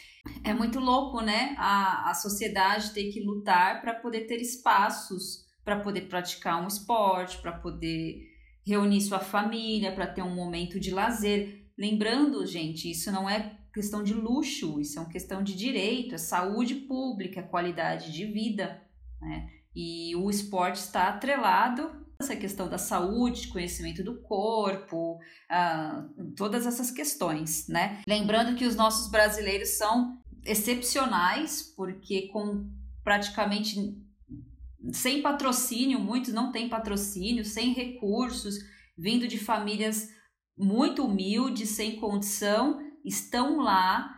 É 0.44 0.54
muito 0.54 0.78
louco, 0.78 1.20
né? 1.20 1.56
A, 1.58 2.10
a 2.10 2.14
sociedade 2.14 2.92
ter 2.92 3.10
que 3.10 3.18
lutar 3.18 3.80
para 3.80 3.92
poder 3.92 4.28
ter 4.28 4.40
espaços 4.40 5.48
para 5.64 5.80
poder 5.80 6.02
praticar 6.02 6.62
um 6.62 6.68
esporte, 6.68 7.42
para 7.42 7.50
poder 7.50 8.22
reunir 8.64 9.00
sua 9.00 9.18
família, 9.18 9.90
para 9.90 10.06
ter 10.06 10.22
um 10.22 10.32
momento 10.32 10.78
de 10.78 10.92
lazer. 10.92 11.66
Lembrando, 11.76 12.46
gente, 12.46 12.88
isso 12.88 13.10
não 13.10 13.28
é 13.28 13.58
questão 13.74 14.04
de 14.04 14.14
luxo, 14.14 14.80
isso 14.80 14.96
é 14.96 15.02
uma 15.02 15.10
questão 15.10 15.42
de 15.42 15.56
direito, 15.56 16.14
é 16.14 16.18
saúde 16.18 16.76
pública, 16.76 17.40
é 17.40 17.42
qualidade 17.42 18.12
de 18.12 18.26
vida, 18.26 18.80
né? 19.20 19.57
E 19.80 20.16
o 20.16 20.28
esporte 20.28 20.80
está 20.80 21.06
atrelado 21.06 22.04
essa 22.20 22.34
questão 22.34 22.68
da 22.68 22.78
saúde, 22.78 23.46
conhecimento 23.46 24.02
do 24.02 24.20
corpo, 24.22 25.20
uh, 25.48 26.32
todas 26.36 26.66
essas 26.66 26.90
questões, 26.90 27.68
né? 27.68 28.02
Lembrando 28.04 28.56
que 28.56 28.64
os 28.64 28.74
nossos 28.74 29.08
brasileiros 29.08 29.78
são 29.78 30.20
excepcionais, 30.44 31.62
porque 31.76 32.26
com 32.32 32.68
praticamente 33.04 33.96
sem 34.92 35.22
patrocínio, 35.22 36.00
muitos 36.00 36.34
não 36.34 36.50
têm 36.50 36.68
patrocínio, 36.68 37.44
sem 37.44 37.72
recursos, 37.72 38.56
vindo 38.96 39.28
de 39.28 39.38
famílias 39.38 40.08
muito 40.56 41.04
humildes, 41.04 41.68
sem 41.70 42.00
condição, 42.00 42.80
estão 43.04 43.58
lá 43.58 44.17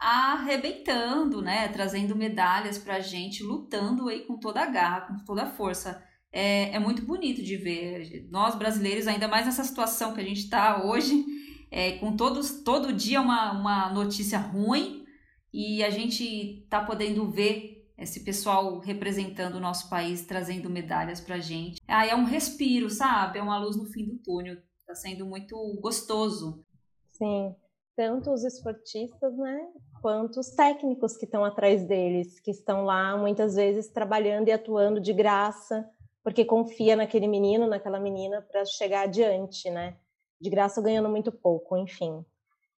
arrebentando, 0.00 1.42
né? 1.42 1.68
Trazendo 1.68 2.16
medalhas 2.16 2.78
pra 2.78 3.00
gente, 3.00 3.42
lutando 3.42 4.08
aí 4.08 4.20
com 4.20 4.38
toda 4.38 4.62
a 4.62 4.66
garra, 4.66 5.02
com 5.02 5.24
toda 5.26 5.42
a 5.42 5.50
força. 5.50 6.02
É, 6.32 6.74
é 6.74 6.78
muito 6.78 7.02
bonito 7.02 7.42
de 7.42 7.56
ver. 7.56 8.26
Nós 8.30 8.54
brasileiros, 8.54 9.06
ainda 9.06 9.28
mais 9.28 9.44
nessa 9.44 9.62
situação 9.62 10.14
que 10.14 10.20
a 10.20 10.24
gente 10.24 10.40
está 10.40 10.84
hoje, 10.84 11.22
é, 11.70 11.98
com 11.98 12.16
todos, 12.16 12.62
todo 12.62 12.94
dia 12.94 13.20
uma, 13.20 13.52
uma 13.52 13.92
notícia 13.92 14.38
ruim, 14.38 15.04
e 15.52 15.84
a 15.84 15.90
gente 15.90 16.66
tá 16.70 16.82
podendo 16.82 17.30
ver 17.30 17.76
esse 17.98 18.24
pessoal 18.24 18.78
representando 18.78 19.56
o 19.56 19.60
nosso 19.60 19.90
país, 19.90 20.24
trazendo 20.24 20.70
medalhas 20.70 21.20
pra 21.20 21.38
gente. 21.38 21.82
Aí 21.86 22.08
é 22.08 22.16
um 22.16 22.24
respiro, 22.24 22.88
sabe? 22.88 23.38
É 23.38 23.42
uma 23.42 23.58
luz 23.58 23.76
no 23.76 23.84
fim 23.84 24.06
do 24.06 24.16
túnel. 24.22 24.56
Tá 24.86 24.94
sendo 24.94 25.26
muito 25.26 25.54
gostoso. 25.82 26.64
Sim 27.12 27.54
tanto 28.00 28.32
os 28.32 28.44
esportistas, 28.44 29.36
né, 29.36 29.60
quanto 30.00 30.40
os 30.40 30.50
técnicos 30.50 31.16
que 31.16 31.24
estão 31.24 31.44
atrás 31.44 31.84
deles, 31.84 32.40
que 32.40 32.50
estão 32.50 32.84
lá 32.84 33.16
muitas 33.16 33.54
vezes 33.54 33.88
trabalhando 33.88 34.48
e 34.48 34.52
atuando 34.52 35.00
de 35.00 35.12
graça, 35.12 35.88
porque 36.22 36.44
confia 36.44 36.96
naquele 36.96 37.26
menino, 37.26 37.66
naquela 37.66 37.98
menina 37.98 38.42
para 38.42 38.64
chegar 38.64 39.02
adiante, 39.02 39.70
né? 39.70 39.96
De 40.40 40.50
graça 40.50 40.80
ganhando 40.80 41.08
muito 41.08 41.30
pouco, 41.30 41.76
enfim. 41.76 42.24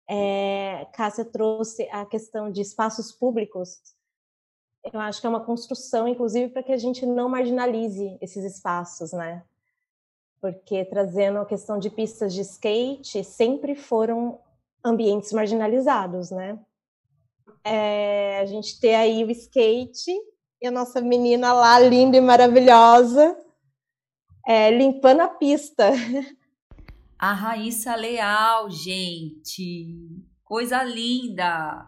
É, 0.09 0.87
Cássia 0.93 1.25
trouxe 1.25 1.89
a 1.91 2.05
questão 2.05 2.50
de 2.50 2.61
espaços 2.61 3.12
públicos. 3.12 3.81
Eu 4.93 4.99
acho 4.99 5.21
que 5.21 5.27
é 5.27 5.31
uma 5.31 5.45
construção, 5.45 6.09
inclusive, 6.09 6.53
para 6.53 6.62
que 6.62 6.73
a 6.73 6.77
gente 6.77 7.05
não 7.07 7.29
marginalize 7.29 8.19
esses 8.21 8.45
espaços, 8.45 9.12
né? 9.12 9.45
Porque 10.41 10.85
trazendo 10.87 11.39
a 11.39 11.47
questão 11.47 11.79
de 11.79 11.91
pistas 11.91 12.33
de 12.33 12.41
skate, 12.41 13.23
sempre 13.23 13.75
foram 13.75 14.41
ambientes 14.83 15.33
marginalizados, 15.33 16.31
né? 16.31 16.59
É, 17.64 18.40
a 18.40 18.47
gente 18.47 18.81
ter 18.81 18.95
aí 18.95 19.25
o 19.25 19.31
skate 19.31 20.12
e 20.61 20.67
a 20.67 20.71
nossa 20.71 21.00
menina 21.00 21.52
lá, 21.52 21.79
linda 21.79 22.17
e 22.17 22.21
maravilhosa, 22.21 23.37
é, 24.47 24.71
limpando 24.71 25.21
a 25.21 25.29
pista. 25.29 25.90
A 27.19 27.35
Raíssa 27.35 27.95
Leal, 27.97 28.71
gente. 28.71 29.95
Coisa 30.43 30.83
linda. 30.83 31.87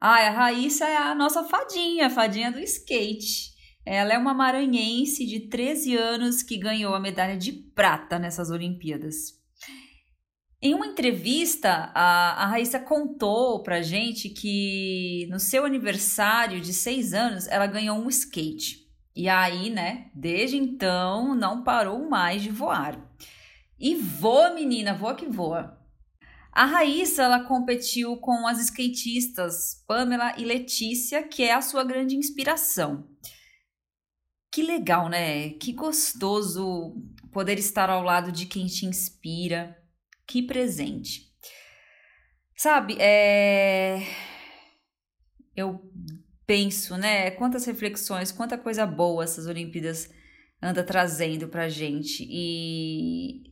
Ai, 0.00 0.28
a 0.28 0.30
Raíssa 0.30 0.86
é 0.86 0.96
a 0.96 1.12
nossa 1.16 1.42
fadinha, 1.42 2.06
a 2.06 2.10
fadinha 2.10 2.52
do 2.52 2.60
skate. 2.60 3.50
Ela 3.84 4.14
é 4.14 4.18
uma 4.18 4.32
maranhense 4.32 5.26
de 5.26 5.48
13 5.48 5.96
anos 5.96 6.44
que 6.44 6.56
ganhou 6.56 6.94
a 6.94 7.00
medalha 7.00 7.36
de 7.36 7.52
prata 7.52 8.20
nessas 8.20 8.50
Olimpíadas. 8.50 9.39
Em 10.62 10.74
uma 10.74 10.86
entrevista, 10.86 11.90
a, 11.94 12.42
a 12.42 12.46
Raíssa 12.46 12.78
contou 12.78 13.62
pra 13.62 13.80
gente 13.80 14.28
que 14.28 15.26
no 15.30 15.40
seu 15.40 15.64
aniversário 15.64 16.60
de 16.60 16.74
seis 16.74 17.14
anos 17.14 17.46
ela 17.46 17.66
ganhou 17.66 17.96
um 17.96 18.10
skate. 18.10 18.86
E 19.16 19.26
aí, 19.26 19.70
né, 19.70 20.10
desde 20.14 20.58
então 20.58 21.34
não 21.34 21.64
parou 21.64 22.10
mais 22.10 22.42
de 22.42 22.50
voar. 22.50 23.10
E 23.78 23.94
voa, 23.94 24.50
menina, 24.50 24.92
voa 24.92 25.14
que 25.14 25.24
voa. 25.24 25.78
A 26.52 26.66
Raíssa 26.66 27.22
ela 27.22 27.44
competiu 27.44 28.18
com 28.18 28.46
as 28.46 28.58
skatistas 28.60 29.82
Pamela 29.86 30.34
e 30.36 30.44
Letícia, 30.44 31.22
que 31.22 31.42
é 31.42 31.54
a 31.54 31.62
sua 31.62 31.82
grande 31.82 32.16
inspiração. 32.16 33.08
Que 34.52 34.62
legal, 34.62 35.08
né? 35.08 35.50
Que 35.50 35.72
gostoso 35.72 36.96
poder 37.32 37.58
estar 37.58 37.88
ao 37.88 38.02
lado 38.02 38.30
de 38.30 38.44
quem 38.44 38.66
te 38.66 38.84
inspira. 38.84 39.79
Que 40.30 40.40
presente. 40.40 41.28
Sabe, 42.56 42.96
é... 43.00 44.00
eu 45.56 45.92
penso, 46.46 46.96
né? 46.96 47.32
Quantas 47.32 47.64
reflexões, 47.64 48.30
quanta 48.30 48.56
coisa 48.56 48.86
boa 48.86 49.24
essas 49.24 49.48
Olimpíadas 49.48 50.08
anda 50.62 50.84
trazendo 50.84 51.48
pra 51.48 51.68
gente. 51.68 52.24
E 52.30 53.42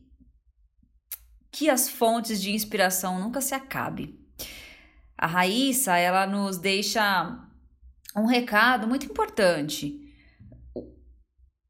que 1.51 1.69
as 1.69 1.89
fontes 1.89 2.41
de 2.41 2.51
inspiração 2.51 3.19
nunca 3.19 3.41
se 3.41 3.53
acabem. 3.53 4.17
A 5.17 5.27
Raíssa, 5.27 5.97
ela 5.97 6.25
nos 6.25 6.57
deixa 6.57 7.45
um 8.15 8.25
recado 8.25 8.87
muito 8.87 9.05
importante. 9.05 9.99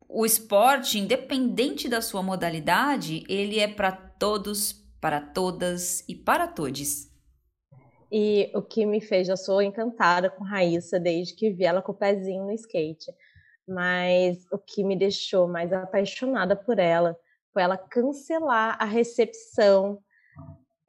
O 0.08 0.24
esporte, 0.24 1.00
independente 1.00 1.89
da 1.89 2.00
sua 2.00 2.22
modalidade, 2.22 3.24
ele 3.28 3.58
é 3.58 3.68
para 3.68 3.92
todos, 3.92 4.78
para 5.00 5.22
todas 5.22 6.03
e 6.08 6.15
para 6.15 6.48
todos. 6.48 7.10
E 8.12 8.51
o 8.56 8.62
que 8.62 8.86
me 8.86 9.00
fez, 9.00 9.29
eu 9.29 9.38
sou 9.38 9.62
encantada 9.62 10.29
com 10.29 10.44
Raíssa 10.44 11.00
desde 11.00 11.36
que 11.36 11.51
vi 11.51 11.63
ela 11.63 11.82
com 11.82 11.91
o 11.91 11.96
pezinho 11.96 12.46
no 12.46 12.51
skate. 12.53 13.12
Mas 13.68 14.46
o 14.51 14.58
que 14.58 14.84
me 14.84 14.96
deixou 14.96 15.48
mais 15.48 15.72
apaixonada 15.72 16.56
por 16.56 16.79
ela 16.79 17.15
foi 17.53 17.62
ela 17.62 17.77
cancelar 17.77 18.75
a 18.79 18.86
recepção 18.86 20.00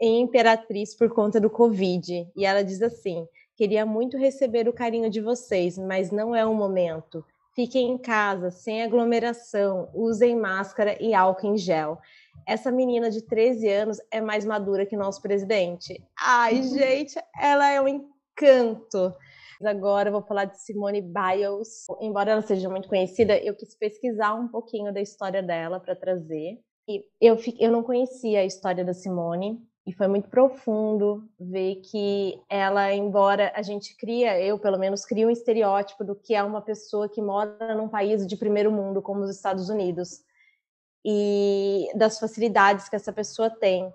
em 0.01 0.23
Imperatriz 0.23 0.97
por 0.97 1.11
conta 1.11 1.39
do 1.39 1.51
Covid. 1.51 2.27
E 2.35 2.47
ela 2.47 2.65
diz 2.65 2.81
assim: 2.81 3.27
queria 3.55 3.85
muito 3.85 4.17
receber 4.17 4.67
o 4.67 4.73
carinho 4.73 5.11
de 5.11 5.21
vocês, 5.21 5.77
mas 5.77 6.11
não 6.11 6.35
é 6.35 6.47
o 6.47 6.55
momento. 6.55 7.23
Fiquem 7.55 7.91
em 7.91 7.99
casa, 7.99 8.51
sem 8.51 8.83
aglomeração, 8.83 9.91
usem 9.93 10.37
máscara 10.37 10.97
e 11.03 11.13
álcool 11.13 11.49
em 11.49 11.59
gel. 11.59 11.99
Essa 12.47 12.71
menina 12.71 13.11
de 13.11 13.23
13 13.23 13.69
anos 13.69 13.99
é 14.11 14.21
mais 14.21 14.45
madura 14.45 14.87
que 14.87 14.97
nosso 14.97 15.21
presidente. 15.23 16.03
Ai, 16.19 16.63
gente, 16.63 17.15
ela 17.41 17.69
é 17.71 17.81
um 17.81 17.89
encanto. 17.89 19.15
Agora 19.63 20.09
eu 20.09 20.13
vou 20.13 20.23
falar 20.23 20.47
de 20.47 20.59
Simone 20.61 21.03
Biles. 21.03 21.87
Embora 22.01 22.33
ela 22.33 22.43
seja 22.43 22.69
muito 22.69 22.89
conhecida, 22.89 23.37
eu 23.39 23.55
quis 23.55 23.75
pesquisar 23.75 24.35
um 24.35 24.49
pouquinho 24.49 24.93
da 24.93 25.01
história 25.01 25.43
dela 25.43 25.79
para 25.79 25.95
trazer. 25.95 26.59
E 26.89 27.05
eu, 27.21 27.39
eu 27.59 27.71
não 27.71 27.83
conhecia 27.83 28.41
a 28.41 28.45
história 28.45 28.85
da 28.85 28.95
Simone 28.95 29.61
e 29.87 29.93
foi 29.93 30.09
muito 30.09 30.29
profundo 30.29 31.29
ver 31.39 31.77
que 31.77 32.41
ela, 32.49 32.93
embora 32.95 33.53
a 33.55 33.63
gente 33.63 33.97
cria, 33.97 34.41
eu 34.41 34.59
pelo 34.59 34.79
menos 34.79 35.05
crio 35.05 35.29
um 35.29 35.31
estereótipo 35.31 36.05
do 36.05 36.15
que 36.15 36.35
é 36.35 36.43
uma 36.43 36.61
pessoa 36.61 37.09
que 37.09 37.21
mora 37.21 37.75
num 37.75 37.89
país 37.89 38.27
de 38.27 38.37
primeiro 38.37 38.71
mundo 38.73 39.03
como 39.03 39.21
os 39.21 39.31
Estados 39.31 39.69
Unidos 39.69 40.23
e 41.05 41.89
das 41.95 42.19
facilidades 42.19 42.89
que 42.89 42.97
essa 42.97 43.13
pessoa 43.13 43.51
tem. 43.51 43.93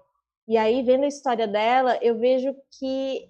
E 0.47 0.57
aí, 0.57 0.83
vendo 0.83 1.03
a 1.03 1.07
história 1.07 1.47
dela, 1.47 1.97
eu 2.01 2.17
vejo 2.17 2.55
que 2.79 3.29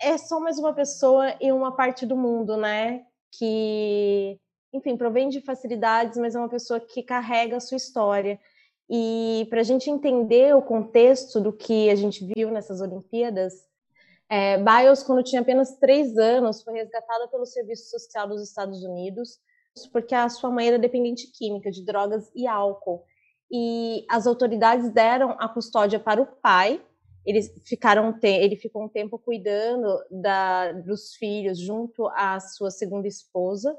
é 0.00 0.16
só 0.18 0.40
mais 0.40 0.58
uma 0.58 0.72
pessoa 0.72 1.34
em 1.40 1.52
uma 1.52 1.74
parte 1.74 2.04
do 2.06 2.16
mundo, 2.16 2.56
né? 2.56 3.04
Que, 3.32 4.38
enfim, 4.72 4.96
provém 4.96 5.28
de 5.28 5.40
facilidades, 5.40 6.18
mas 6.18 6.34
é 6.34 6.38
uma 6.38 6.48
pessoa 6.48 6.80
que 6.80 7.02
carrega 7.02 7.56
a 7.56 7.60
sua 7.60 7.76
história. 7.76 8.38
E 8.88 9.46
para 9.48 9.60
a 9.60 9.64
gente 9.64 9.88
entender 9.90 10.54
o 10.54 10.62
contexto 10.62 11.40
do 11.40 11.52
que 11.52 11.88
a 11.88 11.94
gente 11.94 12.24
viu 12.24 12.50
nessas 12.50 12.80
Olimpíadas, 12.80 13.54
é, 14.28 14.56
Biles, 14.58 15.02
quando 15.02 15.22
tinha 15.22 15.42
apenas 15.42 15.76
três 15.76 16.16
anos, 16.16 16.62
foi 16.62 16.74
resgatada 16.74 17.28
pelo 17.28 17.44
Serviço 17.44 17.90
Social 17.90 18.28
dos 18.28 18.42
Estados 18.42 18.82
Unidos, 18.82 19.38
porque 19.92 20.14
a 20.14 20.28
sua 20.28 20.50
mãe 20.50 20.68
era 20.68 20.78
dependente 20.78 21.30
química 21.32 21.70
de 21.70 21.84
drogas 21.84 22.30
e 22.34 22.46
álcool. 22.46 23.04
E 23.52 24.06
as 24.08 24.26
autoridades 24.26 24.90
deram 24.90 25.36
a 25.38 25.46
custódia 25.46 26.00
para 26.00 26.22
o 26.22 26.26
pai, 26.26 26.82
eles 27.24 27.52
ficaram 27.66 28.18
ele 28.22 28.56
ficou 28.56 28.84
um 28.84 28.88
tempo 28.88 29.18
cuidando 29.18 29.86
da, 30.10 30.72
dos 30.72 31.14
filhos 31.14 31.58
junto 31.58 32.08
à 32.08 32.40
sua 32.40 32.70
segunda 32.70 33.06
esposa. 33.06 33.76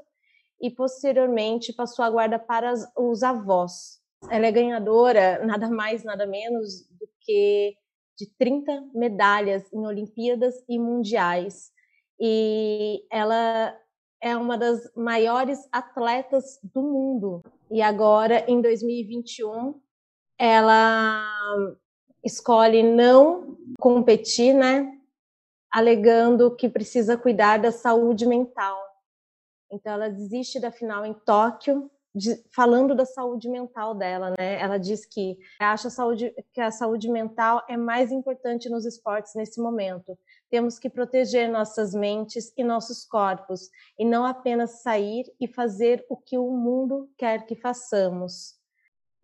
E 0.60 0.70
posteriormente 0.70 1.72
passou 1.72 2.04
a 2.04 2.10
guarda 2.10 2.38
para 2.38 2.70
as, 2.70 2.86
os 2.96 3.22
avós. 3.22 4.00
Ela 4.30 4.46
é 4.46 4.52
ganhadora 4.52 5.44
nada 5.44 5.68
mais 5.68 6.04
nada 6.04 6.26
menos 6.26 6.88
do 6.88 7.06
que 7.20 7.74
de 8.16 8.32
30 8.38 8.90
medalhas 8.94 9.64
em 9.72 9.84
Olimpíadas 9.84 10.54
e 10.68 10.78
Mundiais. 10.78 11.70
E 12.18 13.04
ela 13.10 13.76
é 14.24 14.34
uma 14.34 14.56
das 14.56 14.90
maiores 14.96 15.68
atletas 15.70 16.58
do 16.62 16.82
mundo. 16.82 17.42
E 17.70 17.82
agora 17.82 18.50
em 18.50 18.62
2021 18.62 19.78
ela 20.38 21.28
escolhe 22.24 22.82
não 22.82 23.58
competir, 23.78 24.54
né? 24.54 24.98
Alegando 25.70 26.56
que 26.56 26.70
precisa 26.70 27.18
cuidar 27.18 27.58
da 27.58 27.70
saúde 27.70 28.26
mental. 28.26 28.82
Então 29.70 29.92
ela 29.92 30.08
desiste 30.08 30.58
da 30.58 30.72
final 30.72 31.04
em 31.04 31.12
Tóquio, 31.12 31.90
de, 32.14 32.42
falando 32.50 32.94
da 32.94 33.04
saúde 33.04 33.50
mental 33.50 33.94
dela, 33.94 34.30
né? 34.38 34.58
Ela 34.58 34.78
diz 34.78 35.04
que 35.04 35.36
acha 35.60 35.90
saúde, 35.90 36.34
que 36.54 36.62
a 36.62 36.70
saúde 36.70 37.10
mental 37.10 37.62
é 37.68 37.76
mais 37.76 38.10
importante 38.10 38.70
nos 38.70 38.86
esportes 38.86 39.34
nesse 39.34 39.60
momento. 39.60 40.16
Temos 40.54 40.78
que 40.78 40.88
proteger 40.88 41.50
nossas 41.50 41.92
mentes 41.92 42.52
e 42.56 42.62
nossos 42.62 43.04
corpos 43.04 43.68
e 43.98 44.04
não 44.04 44.24
apenas 44.24 44.82
sair 44.82 45.24
e 45.40 45.48
fazer 45.48 46.06
o 46.08 46.16
que 46.16 46.38
o 46.38 46.48
mundo 46.48 47.10
quer 47.18 47.44
que 47.44 47.56
façamos. 47.56 48.54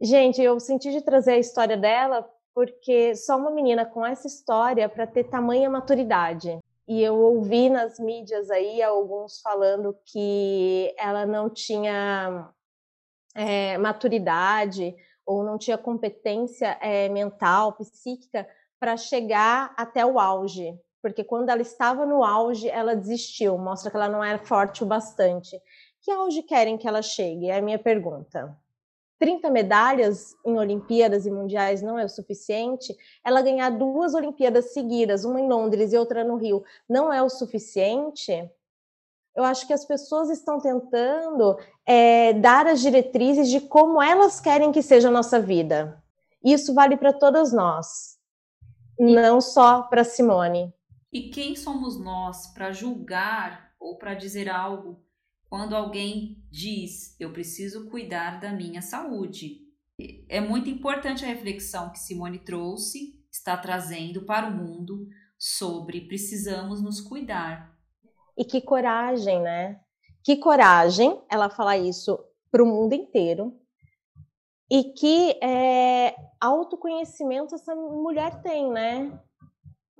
Gente, 0.00 0.42
eu 0.42 0.58
senti 0.58 0.90
de 0.90 1.00
trazer 1.00 1.34
a 1.34 1.38
história 1.38 1.76
dela 1.76 2.28
porque 2.52 3.14
só 3.14 3.36
uma 3.36 3.52
menina 3.52 3.86
com 3.86 4.04
essa 4.04 4.26
história 4.26 4.88
para 4.88 5.06
ter 5.06 5.22
tamanha 5.22 5.70
maturidade. 5.70 6.58
E 6.88 7.00
eu 7.00 7.16
ouvi 7.16 7.70
nas 7.70 8.00
mídias 8.00 8.50
aí 8.50 8.82
alguns 8.82 9.40
falando 9.40 9.96
que 10.06 10.92
ela 10.98 11.24
não 11.24 11.48
tinha 11.48 12.52
é, 13.36 13.78
maturidade 13.78 14.96
ou 15.24 15.44
não 15.44 15.56
tinha 15.56 15.78
competência 15.78 16.76
é, 16.80 17.08
mental, 17.08 17.74
psíquica 17.74 18.48
para 18.80 18.96
chegar 18.96 19.72
até 19.76 20.04
o 20.04 20.18
auge. 20.18 20.76
Porque 21.02 21.24
quando 21.24 21.48
ela 21.48 21.62
estava 21.62 22.04
no 22.04 22.22
auge, 22.22 22.68
ela 22.68 22.94
desistiu, 22.94 23.56
mostra 23.56 23.90
que 23.90 23.96
ela 23.96 24.08
não 24.08 24.22
era 24.22 24.38
forte 24.38 24.82
o 24.82 24.86
bastante. 24.86 25.60
Que 26.02 26.10
auge 26.10 26.42
querem 26.42 26.76
que 26.76 26.86
ela 26.86 27.02
chegue? 27.02 27.48
É 27.48 27.58
a 27.58 27.62
minha 27.62 27.78
pergunta. 27.78 28.56
30 29.18 29.50
medalhas 29.50 30.34
em 30.46 30.58
Olimpíadas 30.58 31.26
e 31.26 31.30
Mundiais 31.30 31.82
não 31.82 31.98
é 31.98 32.04
o 32.04 32.08
suficiente, 32.08 32.96
ela 33.22 33.42
ganhar 33.42 33.70
duas 33.70 34.14
Olimpíadas 34.14 34.72
seguidas, 34.72 35.24
uma 35.24 35.40
em 35.40 35.46
Londres 35.46 35.92
e 35.92 35.98
outra 35.98 36.24
no 36.24 36.36
Rio, 36.36 36.64
não 36.88 37.12
é 37.12 37.22
o 37.22 37.28
suficiente, 37.28 38.50
eu 39.34 39.44
acho 39.44 39.66
que 39.66 39.72
as 39.72 39.84
pessoas 39.84 40.28
estão 40.28 40.58
tentando 40.58 41.56
é, 41.86 42.32
dar 42.34 42.66
as 42.66 42.80
diretrizes 42.80 43.48
de 43.48 43.60
como 43.60 44.02
elas 44.02 44.40
querem 44.40 44.72
que 44.72 44.82
seja 44.82 45.08
a 45.08 45.12
nossa 45.12 45.40
vida. 45.40 46.02
Isso 46.42 46.74
vale 46.74 46.96
para 46.96 47.12
todas 47.12 47.52
nós, 47.52 48.18
não 48.98 49.40
só 49.40 49.82
para 49.82 50.04
Simone. 50.04 50.74
E 51.12 51.31
quem 51.31 51.57
somos 51.57 51.99
nós 51.99 52.53
para 52.55 52.73
julgar 52.73 53.75
ou 53.79 53.99
para 53.99 54.14
dizer 54.14 54.49
algo 54.49 55.05
quando 55.49 55.75
alguém 55.75 56.44
diz 56.49 57.16
eu 57.18 57.33
preciso 57.33 57.90
cuidar 57.90 58.38
da 58.38 58.53
minha 58.53 58.81
saúde. 58.81 59.59
É 60.29 60.40
muito 60.40 60.70
importante 60.70 61.25
a 61.25 61.29
reflexão 61.29 61.90
que 61.90 61.99
Simone 61.99 62.38
trouxe, 62.38 63.20
está 63.31 63.57
trazendo 63.57 64.25
para 64.25 64.46
o 64.46 64.57
mundo 64.57 65.09
sobre 65.37 66.03
precisamos 66.03 66.81
nos 66.81 67.01
cuidar. 67.01 67.77
E 68.37 68.44
que 68.44 68.61
coragem, 68.61 69.42
né? 69.42 69.81
Que 70.23 70.37
coragem 70.37 71.20
ela 71.29 71.51
falar 71.51 71.79
isso 71.79 72.18
para 72.51 72.62
o 72.62 72.66
mundo 72.66 72.94
inteiro. 72.94 73.59
E 74.70 74.85
que 74.92 75.33
é, 75.42 76.14
autoconhecimento 76.40 77.57
essa 77.57 77.75
mulher 77.75 78.40
tem, 78.42 78.70
né? 78.70 79.20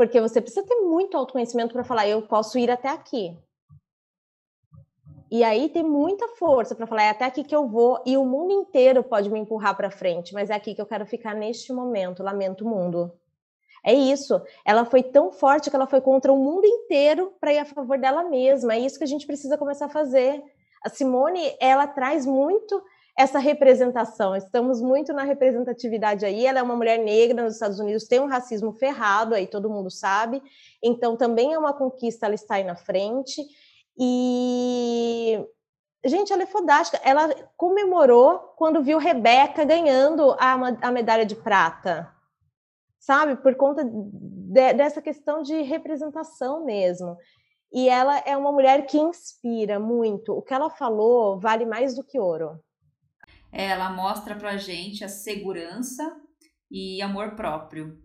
Porque 0.01 0.19
você 0.19 0.41
precisa 0.41 0.67
ter 0.67 0.77
muito 0.77 1.15
autoconhecimento 1.15 1.75
para 1.75 1.85
falar, 1.85 2.09
eu 2.09 2.23
posso 2.23 2.59
ir 2.59 2.71
até 2.71 2.89
aqui. 2.89 3.37
E 5.31 5.45
aí 5.45 5.69
tem 5.69 5.83
muita 5.83 6.27
força 6.27 6.75
para 6.75 6.87
falar, 6.87 7.03
é 7.03 7.11
até 7.11 7.27
aqui 7.27 7.45
que 7.45 7.55
eu 7.55 7.69
vou, 7.69 8.03
e 8.07 8.17
o 8.17 8.25
mundo 8.25 8.51
inteiro 8.51 9.05
pode 9.05 9.29
me 9.29 9.39
empurrar 9.39 9.77
para 9.77 9.91
frente, 9.91 10.33
mas 10.33 10.49
é 10.49 10.55
aqui 10.55 10.75
que 10.75 10.81
eu 10.81 10.87
quero 10.87 11.05
ficar 11.05 11.35
neste 11.35 11.71
momento, 11.71 12.23
lamento 12.23 12.65
o 12.65 12.71
mundo. 12.71 13.13
É 13.85 13.93
isso. 13.93 14.41
Ela 14.65 14.87
foi 14.87 15.03
tão 15.03 15.31
forte 15.33 15.69
que 15.69 15.77
ela 15.77 15.87
foi 15.87 16.01
contra 16.01 16.33
o 16.33 16.37
mundo 16.39 16.65
inteiro 16.65 17.35
para 17.39 17.53
ir 17.53 17.59
a 17.59 17.67
favor 17.67 17.99
dela 17.99 18.23
mesma. 18.23 18.73
É 18.73 18.79
isso 18.79 18.97
que 18.97 19.05
a 19.05 19.07
gente 19.07 19.27
precisa 19.27 19.59
começar 19.59 19.85
a 19.85 19.91
fazer. 19.91 20.43
A 20.83 20.89
Simone, 20.89 21.55
ela 21.61 21.87
traz 21.87 22.25
muito 22.25 22.83
essa 23.21 23.39
representação. 23.39 24.35
Estamos 24.35 24.81
muito 24.81 25.13
na 25.13 25.25
representatividade 25.25 26.25
aí. 26.25 26.47
Ela 26.47 26.61
é 26.61 26.63
uma 26.63 26.75
mulher 26.75 26.99
negra 26.99 27.45
nos 27.45 27.55
Estados 27.55 27.79
Unidos, 27.79 28.09
tem 28.09 28.19
um 28.19 28.27
racismo 28.27 28.73
ferrado, 28.73 29.35
aí 29.35 29.47
todo 29.47 29.69
mundo 29.69 29.91
sabe. 29.91 30.43
Então, 30.83 31.17
também 31.17 31.53
é 31.53 31.59
uma 31.59 31.75
conquista 31.75 32.27
ela 32.27 32.35
está 32.35 32.55
aí 32.55 32.65
na 32.65 32.77
frente. 32.77 33.43
E 33.99 35.47
Gente, 36.03 36.33
ela 36.33 36.45
é 36.45 36.47
fodástica. 36.47 36.99
Ela 37.05 37.29
comemorou 37.59 38.39
quando 38.57 38.83
viu 38.83 38.97
Rebeca 38.97 39.65
ganhando 39.65 40.35
a, 40.39 40.55
a 40.81 40.91
medalha 40.91 41.27
de 41.27 41.37
prata, 41.37 42.11
sabe? 42.99 43.37
Por 43.37 43.55
conta 43.55 43.85
de, 43.85 44.73
dessa 44.73 45.03
questão 45.03 45.43
de 45.43 45.61
representação 45.61 46.65
mesmo. 46.65 47.19
E 47.71 47.87
ela 47.87 48.19
é 48.21 48.35
uma 48.35 48.51
mulher 48.51 48.87
que 48.87 48.97
inspira 48.97 49.79
muito. 49.79 50.33
O 50.33 50.41
que 50.41 50.55
ela 50.55 50.71
falou 50.71 51.39
vale 51.39 51.67
mais 51.67 51.95
do 51.95 52.03
que 52.03 52.19
ouro. 52.19 52.59
É, 53.53 53.67
ela 53.67 53.91
mostra 53.91 54.35
pra 54.35 54.57
gente 54.57 55.05
a 55.05 55.09
segurança 55.09 56.17
e 56.71 57.03
amor 57.03 57.35
próprio. 57.35 57.99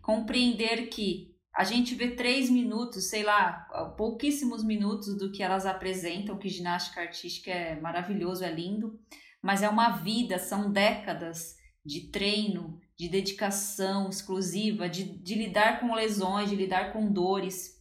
Compreender 0.00 0.88
que 0.88 1.34
a 1.54 1.64
gente 1.64 1.94
vê 1.94 2.12
três 2.12 2.48
minutos, 2.48 3.08
sei 3.08 3.22
lá, 3.22 3.66
pouquíssimos 3.96 4.64
minutos 4.64 5.18
do 5.18 5.32
que 5.32 5.42
elas 5.42 5.66
apresentam, 5.66 6.38
que 6.38 6.48
ginástica 6.48 7.00
artística 7.00 7.50
é 7.50 7.80
maravilhoso, 7.80 8.44
é 8.44 8.50
lindo, 8.50 8.98
mas 9.42 9.62
é 9.62 9.68
uma 9.68 9.90
vida, 9.90 10.38
são 10.38 10.70
décadas 10.70 11.56
de 11.84 12.10
treino, 12.10 12.78
de 12.96 13.08
dedicação 13.08 14.08
exclusiva, 14.08 14.88
de, 14.88 15.04
de 15.04 15.34
lidar 15.34 15.80
com 15.80 15.94
lesões, 15.94 16.48
de 16.48 16.56
lidar 16.56 16.92
com 16.92 17.10
dores 17.10 17.78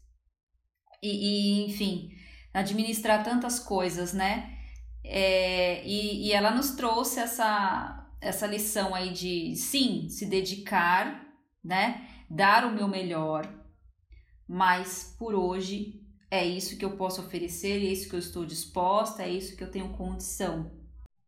e, 1.02 1.64
e 1.64 1.66
enfim, 1.66 2.10
administrar 2.54 3.24
tantas 3.24 3.60
coisas, 3.60 4.14
né? 4.14 4.57
É, 5.10 5.86
e, 5.86 6.28
e 6.28 6.34
ela 6.34 6.52
nos 6.52 6.72
trouxe 6.72 7.20
essa, 7.20 8.08
essa 8.22 8.46
lição 8.46 8.94
aí 8.94 9.10
de 9.10 9.56
sim, 9.56 10.10
se 10.10 10.26
dedicar, 10.26 11.26
né? 11.64 12.08
Dar 12.30 12.66
o 12.66 12.74
meu 12.74 12.88
melhor, 12.88 13.48
mas 14.48 15.16
por 15.18 15.34
hoje 15.34 16.02
é 16.30 16.46
isso 16.46 16.78
que 16.78 16.84
eu 16.84 16.98
posso 16.98 17.22
oferecer, 17.22 17.78
é 17.78 17.92
isso 17.92 18.10
que 18.10 18.16
eu 18.16 18.20
estou 18.20 18.46
disposta, 18.46 19.24
é 19.24 19.30
isso 19.30 19.56
que 19.56 19.64
eu 19.64 19.72
tenho 19.72 19.96
condição. 19.98 20.70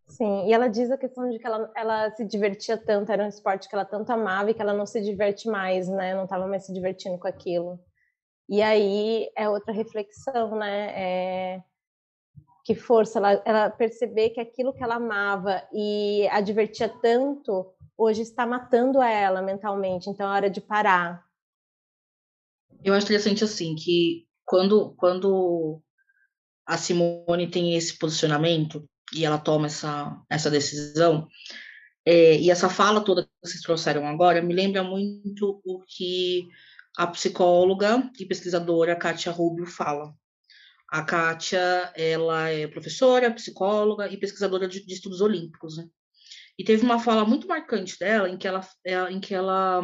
Sim, 0.08 0.48
e 0.48 0.54
ela 0.54 0.68
diz 0.68 0.90
a 0.90 0.98
questão 0.98 1.30
de 1.30 1.38
que 1.38 1.46
ela, 1.46 1.72
ela 1.76 2.12
se 2.16 2.26
divertia 2.26 2.76
tanto, 2.76 3.12
era 3.12 3.24
um 3.24 3.30
esporte 3.30 3.70
que 3.70 3.76
ela 3.76 3.86
tanto 3.86 4.12
amava 4.12 4.50
e 4.50 4.54
que 4.54 4.62
ela 4.62 4.74
não 4.74 4.86
se 4.86 5.00
diverte 5.02 5.48
mais, 5.48 5.88
né? 5.88 6.16
Não 6.16 6.24
estava 6.24 6.48
mais 6.48 6.66
se 6.66 6.74
divertindo 6.74 7.20
com 7.20 7.28
aquilo. 7.28 7.80
E 8.50 8.62
aí 8.62 9.30
é 9.38 9.48
outra 9.48 9.72
reflexão, 9.72 10.56
né? 10.58 10.94
É... 10.96 11.64
Que 12.70 12.76
força 12.76 13.18
ela, 13.18 13.42
ela 13.46 13.70
perceber 13.72 14.30
que 14.30 14.40
aquilo 14.40 14.72
que 14.72 14.84
ela 14.84 14.98
amava 14.98 15.68
e 15.74 16.28
a 16.28 16.40
divertia 16.40 16.88
tanto 16.88 17.66
hoje 17.98 18.22
está 18.22 18.46
matando 18.46 19.02
ela 19.02 19.42
mentalmente, 19.42 20.08
então 20.08 20.28
é 20.28 20.36
hora 20.36 20.50
de 20.52 20.62
parar. 20.62 21.26
Eu 22.84 22.94
acho 22.94 23.08
interessante 23.08 23.44
assim 23.44 23.74
que 23.74 24.28
quando 24.46 24.94
quando 24.98 25.82
a 26.64 26.78
Simone 26.78 27.50
tem 27.50 27.76
esse 27.76 27.98
posicionamento 27.98 28.88
e 29.16 29.26
ela 29.26 29.40
toma 29.40 29.66
essa 29.66 30.22
essa 30.30 30.52
decisão 30.52 31.28
é, 32.06 32.38
e 32.38 32.52
essa 32.52 32.70
fala 32.70 33.04
toda 33.04 33.24
que 33.24 33.32
vocês 33.44 33.64
trouxeram 33.64 34.06
agora 34.06 34.44
me 34.44 34.54
lembra 34.54 34.84
muito 34.84 35.60
o 35.66 35.84
que 35.88 36.48
a 36.96 37.08
psicóloga 37.08 38.12
e 38.20 38.28
pesquisadora 38.28 38.96
Kátia 38.96 39.32
Rubio 39.32 39.66
fala. 39.66 40.14
A 40.92 41.04
Kátia, 41.04 41.94
ela 41.96 42.50
é 42.50 42.68
professora, 42.68 43.34
psicóloga 43.34 44.08
e 44.12 44.18
pesquisadora 44.18 44.68
de, 44.68 44.86
de 44.86 44.94
estudos 44.94 45.22
olímpicos, 45.22 45.78
né? 45.78 45.88
E 46.58 46.64
teve 46.64 46.84
uma 46.84 47.00
fala 47.00 47.24
muito 47.24 47.48
marcante 47.48 47.98
dela 47.98 48.30
em 48.30 48.38
que 48.38 48.48
ela, 48.48 48.68
é, 48.84 48.96
em 49.12 49.20
que 49.20 49.34
ela 49.34 49.82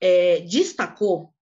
é, 0.00 0.40
destacou 0.40 1.32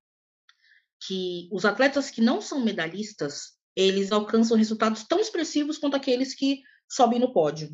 que 1.07 1.49
os 1.51 1.64
atletas 1.64 2.11
que 2.11 2.21
não 2.21 2.40
são 2.40 2.61
medalhistas, 2.61 3.53
eles 3.75 4.12
alcançam 4.12 4.57
resultados 4.57 5.05
tão 5.05 5.21
expressivos 5.21 5.79
quanto 5.79 5.97
aqueles 5.97 6.35
que 6.35 6.61
sobem 6.88 7.18
no 7.18 7.33
pódio. 7.33 7.71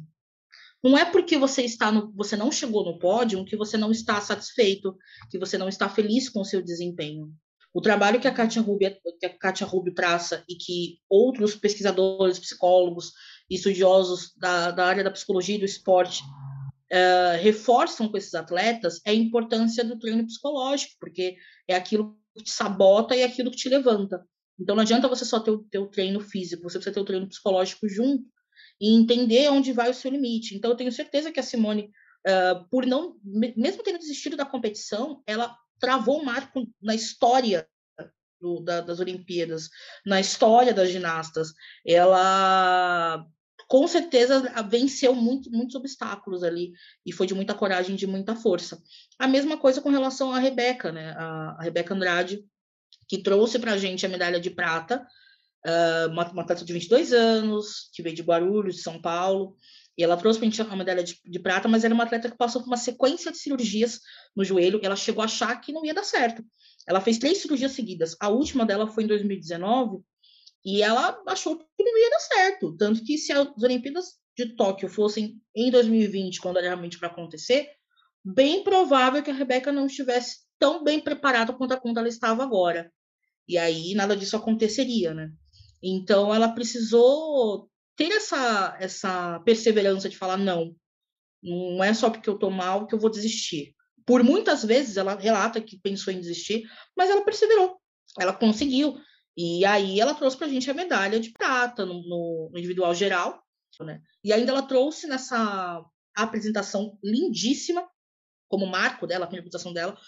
Não 0.83 0.97
é 0.97 1.05
porque 1.05 1.37
você 1.37 1.63
está 1.63 1.91
no, 1.91 2.13
você 2.13 2.37
não 2.37 2.53
chegou 2.53 2.85
no 2.85 2.99
pódio 2.99 3.45
que 3.45 3.57
você 3.57 3.77
não 3.77 3.91
está 3.91 4.21
satisfeito, 4.21 4.97
que 5.31 5.39
você 5.39 5.59
não 5.59 5.69
está 5.69 5.89
feliz 5.89 6.29
com 6.29 6.41
o 6.41 6.45
seu 6.45 6.63
desempenho. 6.63 7.35
O 7.73 7.81
trabalho 7.81 8.21
que 8.21 8.27
a 8.27 8.35
Katia 8.35 8.63
Rubio, 8.63 8.97
que 9.21 9.27
a 9.27 9.39
Katia 9.39 9.67
Rubio 9.67 9.95
traça 9.95 10.43
e 10.49 10.55
que 10.55 10.99
outros 11.09 11.55
pesquisadores, 11.55 12.39
psicólogos 12.39 13.13
e 13.49 13.57
estudiosos 13.57 14.33
da, 14.37 14.71
da 14.71 14.87
área 14.87 15.05
da 15.05 15.11
psicologia 15.11 15.57
e 15.57 15.59
do 15.59 15.65
esporte 15.65 16.23
uh, 16.93 17.41
reforçam 17.41 18.09
com 18.09 18.17
esses 18.17 18.35
atletas 18.35 19.01
é 19.05 19.11
a 19.11 19.15
importância 19.15 19.85
do 19.85 19.99
treino 19.99 20.27
psicológico, 20.27 20.95
porque 20.99 21.37
é 21.67 21.75
aquilo 21.75 22.19
que 22.37 22.45
te 22.45 22.51
sabota 22.51 23.15
e 23.15 23.21
é 23.21 23.25
aquilo 23.25 23.51
que 23.51 23.57
te 23.57 23.69
levanta. 23.69 24.25
Então 24.59 24.75
não 24.75 24.83
adianta 24.83 25.09
você 25.09 25.25
só 25.25 25.39
ter 25.39 25.51
o, 25.51 25.59
ter 25.59 25.79
o 25.79 25.87
treino 25.87 26.21
físico, 26.21 26.63
você 26.63 26.79
precisa 26.79 26.95
ter 26.95 27.01
o 27.01 27.05
treino 27.05 27.29
psicológico 27.29 27.89
junto 27.89 28.25
e 28.81 28.95
entender 28.95 29.51
onde 29.51 29.73
vai 29.73 29.91
o 29.91 29.95
seu 29.95 30.11
limite. 30.11 30.57
Então 30.57 30.71
eu 30.71 30.77
tenho 30.77 30.91
certeza 30.91 31.31
que 31.31 31.39
a 31.39 31.43
Simone, 31.43 31.91
uh, 32.27 32.69
por 32.71 32.87
não, 32.87 33.17
mesmo 33.25 33.83
tendo 33.83 33.99
desistido 33.99 34.37
da 34.37 34.45
competição, 34.45 35.23
ela 35.27 35.57
travou 35.79 36.21
um 36.21 36.25
marco 36.25 36.67
na 36.81 36.95
história 36.95 37.69
do, 38.41 38.61
da, 38.61 38.81
das 38.81 39.01
Olimpíadas, 39.01 39.69
na 40.05 40.21
história 40.21 40.73
das 40.73 40.91
ginastas. 40.91 41.53
Ela 41.87 43.25
com 43.69 43.87
certeza 43.87 44.41
venceu 44.63 45.15
muito, 45.15 45.51
muitos 45.51 45.75
obstáculos 45.75 46.43
ali 46.43 46.73
e 47.05 47.13
foi 47.13 47.27
de 47.27 47.35
muita 47.35 47.55
coragem, 47.55 47.97
de 47.97 48.07
muita 48.07 48.35
força. 48.35 48.83
A 49.19 49.29
mesma 49.29 49.59
coisa 49.59 49.83
com 49.83 49.91
relação 49.91 50.33
à 50.33 50.39
Rebeca, 50.39 50.91
né? 50.91 51.13
A, 51.17 51.57
a 51.59 51.63
Rebeca 51.63 51.95
Andrade, 51.95 52.43
que 53.07 53.23
trouxe 53.23 53.59
para 53.59 53.73
a 53.73 53.79
gente 53.79 54.07
a 54.07 54.09
medalha 54.09 54.41
de 54.41 54.51
prata, 54.51 55.07
uh, 55.67 56.11
uma, 56.11 56.23
atleta 56.23 56.65
de 56.65 56.73
22 56.73 57.13
anos, 57.13 57.91
que 57.93 58.03
veio 58.03 58.17
de 58.17 58.23
Guarulhos, 58.23 58.77
de 58.77 58.83
São 58.83 59.01
Paulo, 59.01 59.55
e 59.99 60.05
ela 60.05 60.17
trouxe 60.17 60.39
para 60.39 60.47
a 60.47 60.51
gente 60.51 60.63
a 60.63 60.77
medalha 60.77 61.03
de, 61.03 61.19
de, 61.25 61.39
prata, 61.41 61.67
mas 61.67 61.83
era 61.83 61.93
uma 61.93 62.05
atleta 62.05 62.31
que 62.31 62.37
passou 62.37 62.63
por 62.63 62.69
uma 62.69 62.77
sequência 62.77 63.33
de 63.33 63.39
cirurgias 63.39 63.99
no 64.35 64.45
joelho, 64.45 64.79
e 64.81 64.87
ela 64.87 64.95
chegou 64.95 65.23
a 65.23 65.25
achar 65.25 65.61
que 65.61 65.73
não 65.73 65.85
ia 65.85 65.93
dar 65.93 66.05
certo. 66.05 66.45
Ela 66.87 67.01
fez 67.01 67.19
três 67.19 67.39
cirurgias 67.39 67.73
seguidas. 67.73 68.17
A 68.21 68.29
última 68.29 68.65
dela 68.65 68.87
foi 68.87 69.03
em 69.03 69.07
2019, 69.09 69.99
e 70.65 70.83
ela 70.83 71.21
achou 71.27 71.59
que 71.59 71.83
não 71.83 71.99
ia 71.99 72.11
dar 72.11 72.21
certo. 72.21 72.77
Tanto 72.77 73.03
que 73.03 73.19
se 73.19 73.33
as 73.33 73.49
Olimpíadas 73.61 74.15
de 74.37 74.55
Tóquio 74.55 74.89
fossem 74.89 75.43
em 75.55 75.69
2020, 75.69 76.41
quando 76.41 76.59
era 76.59 76.69
realmente 76.69 76.97
para 76.97 77.09
acontecer, 77.09 77.69
bem 78.25 78.63
provável 78.63 79.21
que 79.21 79.31
a 79.31 79.35
Rebeca 79.35 79.73
não 79.73 79.87
estivesse 79.87 80.47
tão 80.61 80.85
bem 80.85 81.01
preparada 81.01 81.53
quanto, 81.53 81.77
quanto 81.81 81.99
ela 81.99 82.09
estava 82.09 82.45
agora. 82.45 82.93
E 83.49 83.59
aí 83.59 83.95
nada 83.95 84.17
disso 84.17 84.37
aconteceria, 84.37 85.13
né? 85.13 85.31
Então 85.83 86.33
ela 86.33 86.49
precisou 86.49 87.69
ter 87.99 88.13
essa, 88.13 88.77
essa 88.79 89.41
perseverança 89.41 90.09
de 90.09 90.17
falar 90.17 90.37
não, 90.37 90.75
não 91.43 91.83
é 91.83 91.93
só 91.93 92.09
porque 92.09 92.31
eu 92.31 92.39
tô 92.39 92.49
mal 92.49 92.87
que 92.87 92.95
eu 92.95 92.99
vou 92.99 93.11
desistir. 93.11 93.75
Por 94.07 94.23
muitas 94.23 94.65
vezes 94.65 94.97
ela 94.97 95.17
relata 95.17 95.61
que 95.61 95.81
pensou 95.81 96.13
em 96.13 96.21
desistir, 96.21 96.63
mas 96.97 97.11
ela 97.11 97.25
perseverou, 97.25 97.77
ela 98.19 98.33
conseguiu. 98.33 98.97
E 99.37 99.65
aí 99.65 100.01
ela 100.01 100.15
trouxe 100.15 100.37
para 100.37 100.47
a 100.47 100.51
gente 100.51 100.71
a 100.71 100.75
medalha 100.75 101.19
de 101.19 101.33
prata 101.33 101.85
no, 101.85 101.95
no, 101.95 102.53
individual 102.57 102.95
geral, 102.95 103.43
né? 103.81 104.01
E 104.23 104.33
ainda 104.33 104.53
ela 104.53 104.63
trouxe 104.63 105.09
nessa 105.09 105.85
apresentação 106.17 106.97
lindíssima, 107.03 107.87
como 108.49 108.65
marco 108.67 109.07
dela, 109.07 109.25
a 109.25 109.29
apresentação 109.29 109.73
dela, 109.73 109.99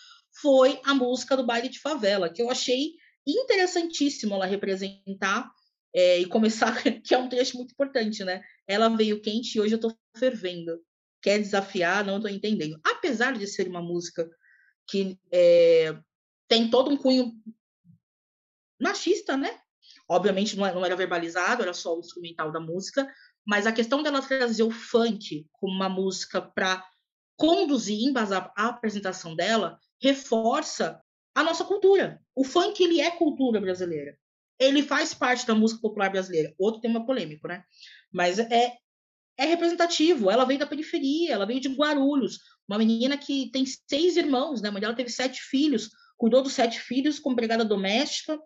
foi 0.40 0.80
a 0.84 0.94
música 0.94 1.36
do 1.36 1.44
baile 1.44 1.68
de 1.68 1.80
favela, 1.80 2.32
que 2.32 2.40
eu 2.40 2.50
achei 2.50 2.92
interessantíssimo 3.26 4.34
ela 4.34 4.46
representar 4.46 5.50
é, 5.94 6.18
e 6.18 6.26
começar, 6.26 6.72
que 7.02 7.14
é 7.14 7.18
um 7.18 7.28
trecho 7.28 7.56
muito 7.56 7.72
importante, 7.72 8.24
né? 8.24 8.42
Ela 8.66 8.88
veio 8.88 9.20
quente 9.20 9.56
e 9.56 9.60
hoje 9.60 9.74
eu 9.74 9.76
estou 9.76 9.96
fervendo. 10.16 10.80
Quer 11.22 11.38
desafiar? 11.38 12.04
Não 12.04 12.16
estou 12.16 12.30
entendendo. 12.30 12.80
Apesar 12.84 13.36
de 13.36 13.46
ser 13.46 13.68
uma 13.68 13.82
música 13.82 14.28
que 14.88 15.18
é, 15.32 15.96
tem 16.48 16.70
todo 16.70 16.90
um 16.90 16.96
cunho 16.96 17.32
machista, 18.80 19.36
né? 19.36 19.60
Obviamente 20.08 20.56
não, 20.56 20.66
é, 20.66 20.74
não 20.74 20.84
era 20.84 20.96
verbalizado, 20.96 21.62
era 21.62 21.74
só 21.74 21.96
o 21.96 22.00
instrumental 22.00 22.50
da 22.50 22.58
música, 22.58 23.08
mas 23.46 23.66
a 23.66 23.72
questão 23.72 24.02
dela 24.02 24.22
trazer 24.22 24.62
o 24.62 24.70
funk 24.70 25.46
como 25.52 25.74
uma 25.74 25.88
música 25.88 26.40
para 26.40 26.84
conduzir, 27.36 28.08
embasar 28.08 28.52
a 28.56 28.66
apresentação 28.66 29.34
dela, 29.34 29.78
reforça 30.02 31.00
a 31.34 31.42
nossa 31.42 31.64
cultura. 31.64 32.20
O 32.34 32.44
funk 32.44 32.82
ele 32.82 33.00
é 33.00 33.10
cultura 33.10 33.60
brasileira. 33.60 34.18
Ele 34.60 34.82
faz 34.82 35.14
parte 35.14 35.46
da 35.46 35.54
música 35.54 35.80
popular 35.80 36.10
brasileira. 36.10 36.54
Outro 36.58 36.80
tema 36.80 37.04
polêmico, 37.04 37.48
né? 37.48 37.64
Mas 38.12 38.38
é 38.38 38.74
é 39.38 39.46
representativo. 39.46 40.30
Ela 40.30 40.44
veio 40.44 40.58
da 40.58 40.66
periferia, 40.66 41.32
ela 41.32 41.46
veio 41.46 41.60
de 41.60 41.68
Guarulhos, 41.70 42.40
uma 42.68 42.76
menina 42.76 43.16
que 43.16 43.50
tem 43.50 43.64
seis 43.64 44.18
irmãos, 44.18 44.60
né? 44.60 44.68
A 44.68 44.72
mãe 44.72 44.94
teve 44.94 45.08
sete 45.08 45.40
filhos, 45.40 45.88
cuidou 46.18 46.42
dos 46.42 46.52
sete 46.52 46.78
filhos 46.78 47.18
como 47.18 47.32
empregada 47.32 47.64
doméstica, 47.64 48.38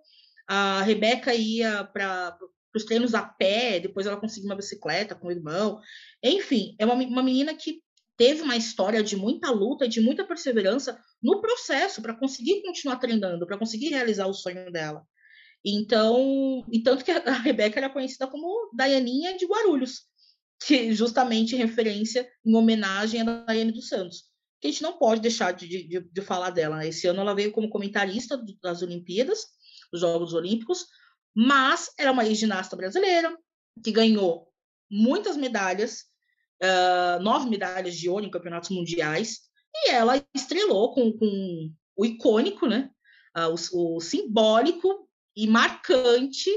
a 0.46 0.82
Rebeca 0.82 1.34
ia 1.34 1.84
para 1.84 2.36
para 2.74 2.80
os 2.80 2.86
treinos 2.86 3.14
a 3.14 3.22
pé, 3.22 3.78
depois 3.78 4.04
ela 4.04 4.16
conseguiu 4.16 4.50
uma 4.50 4.56
bicicleta 4.56 5.14
com 5.14 5.28
o 5.28 5.30
irmão. 5.30 5.80
Enfim, 6.20 6.74
é 6.76 6.84
uma, 6.84 6.94
uma 6.94 7.22
menina 7.22 7.54
que 7.54 7.80
teve 8.16 8.42
uma 8.42 8.56
história 8.56 9.00
de 9.00 9.16
muita 9.16 9.52
luta, 9.52 9.86
de 9.86 10.00
muita 10.00 10.24
perseverança 10.24 11.00
no 11.22 11.40
processo 11.40 12.02
para 12.02 12.16
conseguir 12.16 12.62
continuar 12.62 12.96
treinando, 12.96 13.46
para 13.46 13.56
conseguir 13.56 13.90
realizar 13.90 14.26
o 14.26 14.34
sonho 14.34 14.72
dela. 14.72 15.06
Então, 15.64 16.64
e 16.70 16.82
tanto 16.82 17.04
que 17.04 17.10
a 17.10 17.32
Rebeca 17.32 17.80
era 17.80 17.88
conhecida 17.88 18.26
como 18.26 18.70
Daianinha 18.74 19.36
de 19.36 19.46
Guarulhos, 19.46 20.02
que 20.66 20.92
justamente 20.92 21.56
referência 21.56 22.28
em 22.44 22.54
homenagem 22.54 23.22
a 23.22 23.24
Daiane 23.24 23.72
dos 23.72 23.88
Santos. 23.88 24.24
Que 24.60 24.68
a 24.68 24.70
gente 24.70 24.82
não 24.82 24.98
pode 24.98 25.20
deixar 25.20 25.52
de, 25.52 25.66
de, 25.66 26.00
de 26.00 26.20
falar 26.20 26.50
dela. 26.50 26.76
Né? 26.76 26.88
Esse 26.88 27.06
ano 27.06 27.20
ela 27.20 27.34
veio 27.34 27.52
como 27.52 27.70
comentarista 27.70 28.38
das 28.62 28.82
Olimpíadas, 28.82 29.40
dos 29.90 30.00
Jogos 30.00 30.34
Olímpicos, 30.34 30.86
mas 31.34 31.90
era 31.98 32.12
uma 32.12 32.26
ex-ginasta 32.26 32.76
brasileira 32.76 33.36
que 33.82 33.90
ganhou 33.90 34.48
muitas 34.90 35.36
medalhas, 35.36 36.04
uh, 36.62 37.22
nove 37.22 37.48
medalhas 37.48 37.96
de 37.96 38.08
ouro 38.08 38.24
em 38.24 38.30
campeonatos 38.30 38.70
mundiais, 38.70 39.40
e 39.74 39.90
ela 39.90 40.22
estrelou 40.34 40.94
com, 40.94 41.12
com 41.12 41.70
o 41.96 42.04
icônico, 42.04 42.66
né? 42.66 42.90
Uh, 43.36 43.54
o, 43.72 43.96
o, 43.96 44.00
simbólico 44.00 45.03
e 45.36 45.46
marcante 45.46 46.50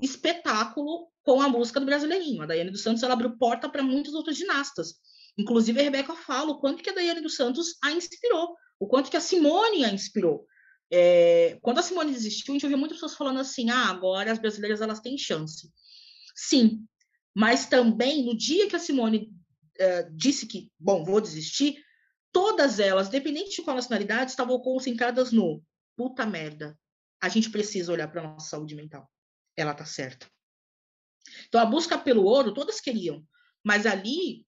espetáculo 0.00 1.08
com 1.22 1.42
a 1.42 1.48
música 1.48 1.80
do 1.80 1.86
Brasileirinho. 1.86 2.42
A 2.42 2.46
Daiane 2.46 2.70
dos 2.70 2.82
Santos 2.82 3.02
ela 3.02 3.12
abriu 3.12 3.36
porta 3.36 3.68
para 3.68 3.82
muitas 3.82 4.14
outras 4.14 4.36
ginastas. 4.36 4.94
Inclusive, 5.36 5.78
a 5.78 5.82
Rebeca 5.84 6.14
fala 6.14 6.50
o 6.50 6.58
quanto 6.58 6.82
que 6.82 6.90
a 6.90 6.94
Daiane 6.94 7.20
dos 7.20 7.36
Santos 7.36 7.76
a 7.82 7.92
inspirou, 7.92 8.56
o 8.80 8.86
quanto 8.86 9.10
que 9.10 9.16
a 9.16 9.20
Simone 9.20 9.84
a 9.84 9.92
inspirou. 9.92 10.46
É, 10.90 11.58
quando 11.60 11.78
a 11.78 11.82
Simone 11.82 12.12
desistiu, 12.12 12.52
a 12.52 12.54
gente 12.54 12.64
ouviu 12.64 12.78
muitas 12.78 12.96
pessoas 12.96 13.14
falando 13.14 13.40
assim: 13.40 13.70
ah, 13.70 13.88
agora 13.88 14.32
as 14.32 14.38
brasileiras 14.38 14.80
elas 14.80 15.00
têm 15.00 15.18
chance. 15.18 15.70
Sim, 16.34 16.84
mas 17.34 17.66
também 17.66 18.24
no 18.24 18.36
dia 18.36 18.68
que 18.68 18.76
a 18.76 18.80
Simone 18.80 19.30
é, 19.78 20.08
disse 20.10 20.46
que, 20.46 20.72
bom, 20.78 21.04
vou 21.04 21.20
desistir, 21.20 21.76
todas 22.32 22.80
elas, 22.80 23.08
independente 23.08 23.56
de 23.56 23.62
qual 23.62 23.76
nacionalidade, 23.76 24.30
estavam 24.30 24.58
concentradas 24.60 25.30
no 25.30 25.62
puta 25.96 26.24
merda. 26.24 26.78
A 27.20 27.28
gente 27.28 27.50
precisa 27.50 27.92
olhar 27.92 28.08
para 28.08 28.20
a 28.22 28.28
nossa 28.28 28.50
saúde 28.50 28.74
mental. 28.74 29.10
Ela 29.56 29.74
tá 29.74 29.84
certa. 29.84 30.28
Então, 31.48 31.60
a 31.60 31.66
busca 31.66 31.98
pelo 31.98 32.24
ouro, 32.24 32.54
todas 32.54 32.80
queriam, 32.80 33.26
mas 33.64 33.86
ali 33.86 34.46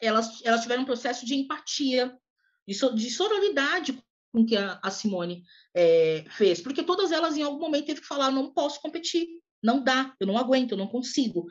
elas, 0.00 0.44
elas 0.44 0.62
tiveram 0.62 0.82
um 0.82 0.86
processo 0.86 1.24
de 1.24 1.34
empatia, 1.34 2.16
de, 2.66 2.74
so, 2.74 2.94
de 2.94 3.10
sororidade 3.10 4.02
com 4.32 4.44
que 4.44 4.56
a, 4.56 4.80
a 4.82 4.90
Simone 4.90 5.44
é, 5.74 6.24
fez, 6.30 6.60
porque 6.60 6.82
todas 6.82 7.12
elas 7.12 7.36
em 7.36 7.42
algum 7.42 7.60
momento 7.60 7.86
teve 7.86 8.00
que 8.00 8.06
falar: 8.06 8.30
não 8.30 8.52
posso 8.52 8.80
competir, 8.80 9.28
não 9.62 9.82
dá, 9.82 10.14
eu 10.18 10.26
não 10.26 10.38
aguento, 10.38 10.72
eu 10.72 10.78
não 10.78 10.88
consigo, 10.88 11.46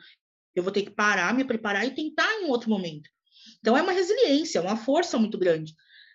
eu 0.54 0.62
vou 0.62 0.72
ter 0.72 0.82
que 0.82 0.90
parar, 0.90 1.32
me 1.34 1.44
preparar 1.44 1.86
e 1.86 1.94
tentar 1.94 2.30
em 2.40 2.46
outro 2.46 2.68
momento. 2.68 3.08
Então 3.60 3.76
é 3.76 3.82
uma 3.82 3.92
resiliência, 3.92 4.60
uma 4.60 4.76
força 4.76 5.18
muito 5.18 5.38
grande. 5.38 5.74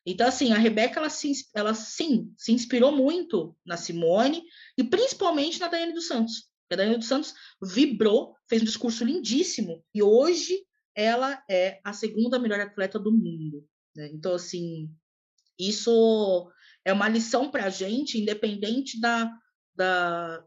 Então, 0.10 0.26
assim, 0.26 0.54
a 0.54 0.58
Rebeca, 0.58 1.02
ela, 1.02 1.10
se, 1.10 1.34
ela 1.54 1.74
sim, 1.74 2.34
se 2.38 2.54
inspirou 2.54 2.93
muito 2.93 3.54
na 3.65 3.76
Simone 3.76 4.41
e 4.78 4.84
principalmente 4.86 5.60
na 5.60 5.67
Daiane 5.67 5.91
dos 5.91 6.08
Santos. 6.08 6.50
A 6.72 6.78
Daiane 6.78 6.98
dos 6.98 7.10
Santos 7.10 7.34
vibrou, 7.62 8.34
fez 8.48 8.62
um 8.62 8.65
discurso 8.65 9.04
lindíssimo 9.04 9.84
e 9.93 10.02
hoje 10.02 10.65
ela 10.96 11.43
é 11.50 11.82
a 11.84 11.91
segunda 11.91 12.39
melhor 12.39 12.62
atleta 12.62 12.98
do 12.98 13.12
mundo. 13.12 13.67
Né? 13.93 14.10
Então, 14.13 14.34
assim, 14.34 14.89
isso 15.60 16.50
é 16.86 16.93
uma 16.93 17.10
lição 17.10 17.52
para 17.52 17.65
a 17.65 17.70
gente, 17.70 18.17
independente 18.17 19.02
da, 19.02 19.30
da, 19.76 20.41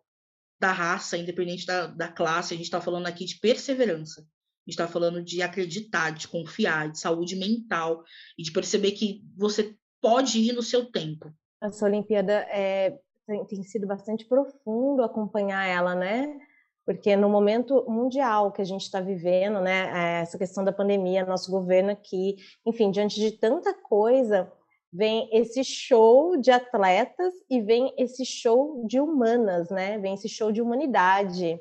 da 0.59 0.73
raça, 0.73 1.19
independente 1.19 1.67
da, 1.67 1.87
da 1.87 2.09
classe. 2.09 2.55
A 2.55 2.57
gente 2.57 2.65
está 2.65 2.81
falando 2.81 3.07
aqui 3.07 3.27
de 3.27 3.39
perseverança. 3.39 4.27
A 4.67 4.71
gente 4.71 4.81
está 4.81 4.87
falando 4.87 5.23
de 5.23 5.43
acreditar, 5.43 6.11
de 6.11 6.29
confiar, 6.29 6.91
de 6.91 6.99
saúde 6.99 7.35
mental 7.37 8.05
e 8.39 8.43
de 8.43 8.53
perceber 8.53 8.93
que 8.93 9.23
você 9.37 9.75
pode 10.01 10.39
ir 10.39 10.53
no 10.53 10.63
seu 10.63 10.91
tempo. 10.91 11.33
Essa 11.63 11.87
Olimpíada 11.87 12.33
é, 12.51 12.99
tem, 13.27 13.45
tem 13.47 13.63
sido 13.63 13.87
bastante 13.87 14.27
profundo 14.27 15.03
acompanhar 15.03 15.67
ela, 15.67 15.95
né? 15.95 16.39
Porque 16.85 17.15
no 17.15 17.29
momento 17.29 17.85
mundial 17.89 18.51
que 18.51 18.63
a 18.63 18.65
gente 18.65 18.83
está 18.83 19.01
vivendo, 19.01 19.61
né, 19.61 19.91
é, 19.95 20.23
essa 20.23 20.39
questão 20.39 20.65
da 20.65 20.73
pandemia, 20.73 21.25
nosso 21.25 21.51
governo 21.51 21.91
aqui, 21.91 22.37
enfim, 22.67 22.91
diante 22.91 23.21
de 23.21 23.33
tanta 23.33 23.73
coisa, 23.75 24.51
vem 24.93 25.29
esse 25.33 25.63
show 25.63 26.37
de 26.37 26.51
atletas 26.51 27.33
e 27.49 27.61
vem 27.61 27.95
esse 27.97 28.25
show 28.25 28.85
de 28.87 28.99
humanas, 29.01 29.71
né? 29.71 29.99
Vem 29.99 30.15
esse 30.15 30.29
show 30.29 30.51
de 30.51 30.61
humanidade. 30.61 31.61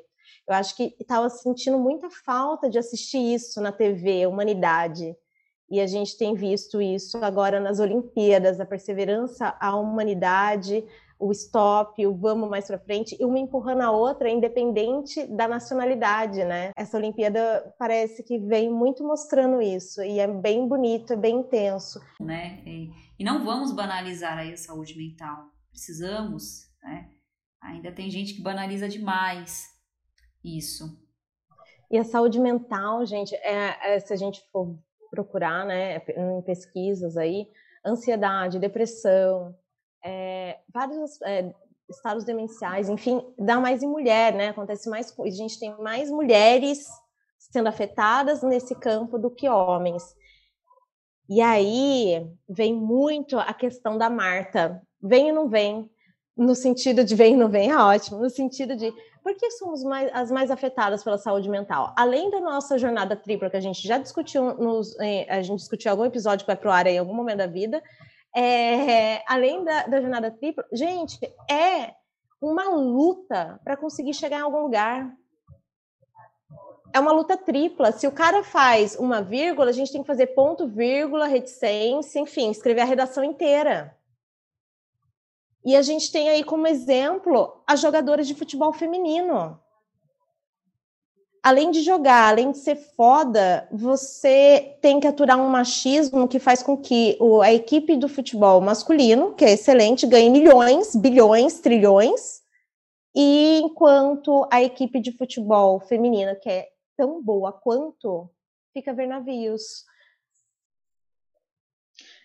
Eu 0.50 0.56
acho 0.56 0.76
que 0.76 0.96
estava 0.98 1.30
sentindo 1.30 1.78
muita 1.78 2.10
falta 2.10 2.68
de 2.68 2.76
assistir 2.76 3.18
isso 3.18 3.60
na 3.60 3.70
TV, 3.70 4.26
humanidade. 4.26 5.14
E 5.70 5.80
a 5.80 5.86
gente 5.86 6.18
tem 6.18 6.34
visto 6.34 6.82
isso 6.82 7.18
agora 7.18 7.60
nas 7.60 7.78
Olimpíadas, 7.78 8.58
a 8.58 8.66
perseverança, 8.66 9.56
a 9.60 9.76
humanidade, 9.76 10.84
o 11.20 11.30
stop, 11.30 12.04
o 12.04 12.16
vamos 12.16 12.50
mais 12.50 12.66
para 12.66 12.80
frente, 12.80 13.16
e 13.20 13.24
uma 13.24 13.38
empurrando 13.38 13.82
a 13.82 13.92
outra, 13.92 14.28
independente 14.28 15.24
da 15.28 15.46
nacionalidade, 15.46 16.42
né? 16.42 16.72
Essa 16.74 16.96
Olimpíada 16.96 17.72
parece 17.78 18.24
que 18.24 18.36
vem 18.36 18.68
muito 18.68 19.04
mostrando 19.04 19.62
isso, 19.62 20.02
e 20.02 20.18
é 20.18 20.26
bem 20.26 20.66
bonito, 20.66 21.12
é 21.12 21.16
bem 21.16 21.36
intenso. 21.36 22.00
Né? 22.18 22.60
E 23.16 23.22
não 23.22 23.44
vamos 23.44 23.70
banalizar 23.70 24.36
aí 24.36 24.52
a 24.52 24.56
saúde 24.56 24.98
mental. 24.98 25.44
Precisamos, 25.70 26.68
né? 26.82 27.08
Ainda 27.62 27.92
tem 27.92 28.10
gente 28.10 28.34
que 28.34 28.42
banaliza 28.42 28.88
demais 28.88 29.69
isso. 30.44 30.98
E 31.90 31.98
a 31.98 32.04
saúde 32.04 32.38
mental, 32.38 33.04
gente, 33.04 33.34
é, 33.36 33.94
é 33.94 34.00
se 34.00 34.12
a 34.12 34.16
gente 34.16 34.42
for 34.52 34.78
procurar, 35.10 35.66
né, 35.66 35.96
em 36.16 36.42
pesquisas 36.42 37.16
aí, 37.16 37.48
ansiedade, 37.84 38.60
depressão, 38.60 39.54
é, 40.04 40.58
vários 40.72 41.20
é, 41.22 41.52
estados 41.88 42.24
demenciais, 42.24 42.88
enfim, 42.88 43.20
dá 43.38 43.58
mais 43.58 43.82
em 43.82 43.88
mulher, 43.88 44.32
né? 44.32 44.48
Acontece 44.48 44.88
mais, 44.88 45.12
a 45.18 45.30
gente 45.30 45.58
tem 45.58 45.76
mais 45.78 46.10
mulheres 46.10 46.86
sendo 47.38 47.68
afetadas 47.68 48.42
nesse 48.42 48.74
campo 48.74 49.18
do 49.18 49.30
que 49.30 49.48
homens. 49.48 50.14
E 51.28 51.40
aí 51.40 52.26
vem 52.48 52.74
muito 52.74 53.38
a 53.38 53.52
questão 53.52 53.98
da 53.98 54.08
Marta, 54.08 54.80
vem 55.02 55.30
ou 55.30 55.34
não 55.34 55.48
vem? 55.48 55.90
No 56.36 56.54
sentido 56.54 57.04
de 57.04 57.14
vem 57.14 57.34
ou 57.34 57.40
não 57.40 57.48
vem, 57.48 57.70
é 57.70 57.76
ótimo. 57.76 58.18
No 58.18 58.30
sentido 58.30 58.76
de 58.76 58.92
por 59.22 59.34
que 59.34 59.50
somos 59.52 59.82
mais, 59.84 60.10
as 60.12 60.30
mais 60.30 60.50
afetadas 60.50 61.04
pela 61.04 61.18
saúde 61.18 61.48
mental? 61.48 61.92
Além 61.96 62.30
da 62.30 62.40
nossa 62.40 62.78
jornada 62.78 63.14
tripla, 63.16 63.50
que 63.50 63.56
a 63.56 63.60
gente 63.60 63.86
já 63.86 63.98
discutiu, 63.98 64.54
nos, 64.54 64.98
a 65.28 65.42
gente 65.42 65.58
discutiu 65.58 65.90
algum 65.90 66.04
episódio 66.04 66.44
que 66.44 66.50
vai 66.52 66.56
pro 66.56 66.70
ar 66.70 66.86
em 66.86 66.98
algum 66.98 67.14
momento 67.14 67.38
da 67.38 67.46
vida, 67.46 67.82
é, 68.34 69.22
além 69.26 69.64
da, 69.64 69.86
da 69.86 70.00
jornada 70.00 70.30
tripla, 70.30 70.64
gente, 70.72 71.18
é 71.50 71.94
uma 72.40 72.68
luta 72.70 73.60
para 73.62 73.76
conseguir 73.76 74.14
chegar 74.14 74.38
em 74.38 74.42
algum 74.42 74.62
lugar. 74.62 75.12
É 76.92 76.98
uma 76.98 77.12
luta 77.12 77.36
tripla. 77.36 77.92
Se 77.92 78.06
o 78.06 78.12
cara 78.12 78.42
faz 78.42 78.96
uma 78.98 79.22
vírgula, 79.22 79.70
a 79.70 79.72
gente 79.72 79.92
tem 79.92 80.00
que 80.00 80.06
fazer 80.06 80.28
ponto, 80.28 80.66
vírgula, 80.66 81.26
reticência, 81.26 82.18
enfim, 82.18 82.50
escrever 82.50 82.80
a 82.80 82.86
redação 82.86 83.22
inteira. 83.22 83.96
E 85.70 85.76
a 85.76 85.82
gente 85.82 86.10
tem 86.10 86.28
aí 86.28 86.42
como 86.42 86.66
exemplo 86.66 87.62
as 87.66 87.80
jogadoras 87.80 88.26
de 88.26 88.34
futebol 88.34 88.72
feminino 88.72 89.58
além 91.42 91.70
de 91.70 91.80
jogar, 91.80 92.28
além 92.28 92.50
de 92.50 92.58
ser 92.58 92.76
foda, 92.76 93.66
você 93.72 94.76
tem 94.80 95.00
que 95.00 95.06
aturar 95.06 95.38
um 95.38 95.48
machismo 95.48 96.28
que 96.28 96.38
faz 96.38 96.62
com 96.62 96.76
que 96.76 97.18
a 97.42 97.52
equipe 97.52 97.96
do 97.96 98.08
futebol 98.08 98.60
masculino, 98.60 99.32
que 99.34 99.44
é 99.44 99.52
excelente, 99.52 100.06
ganhe 100.06 100.28
milhões, 100.28 100.94
bilhões, 100.94 101.60
trilhões, 101.60 102.42
e 103.14 103.60
enquanto 103.64 104.46
a 104.50 104.62
equipe 104.62 105.00
de 105.00 105.12
futebol 105.12 105.80
feminina, 105.80 106.34
que 106.34 106.48
é 106.48 106.68
tão 106.96 107.22
boa 107.22 107.52
quanto, 107.52 108.28
fica 108.72 108.90
a 108.90 108.94
ver 108.94 109.06
navios. 109.06 109.84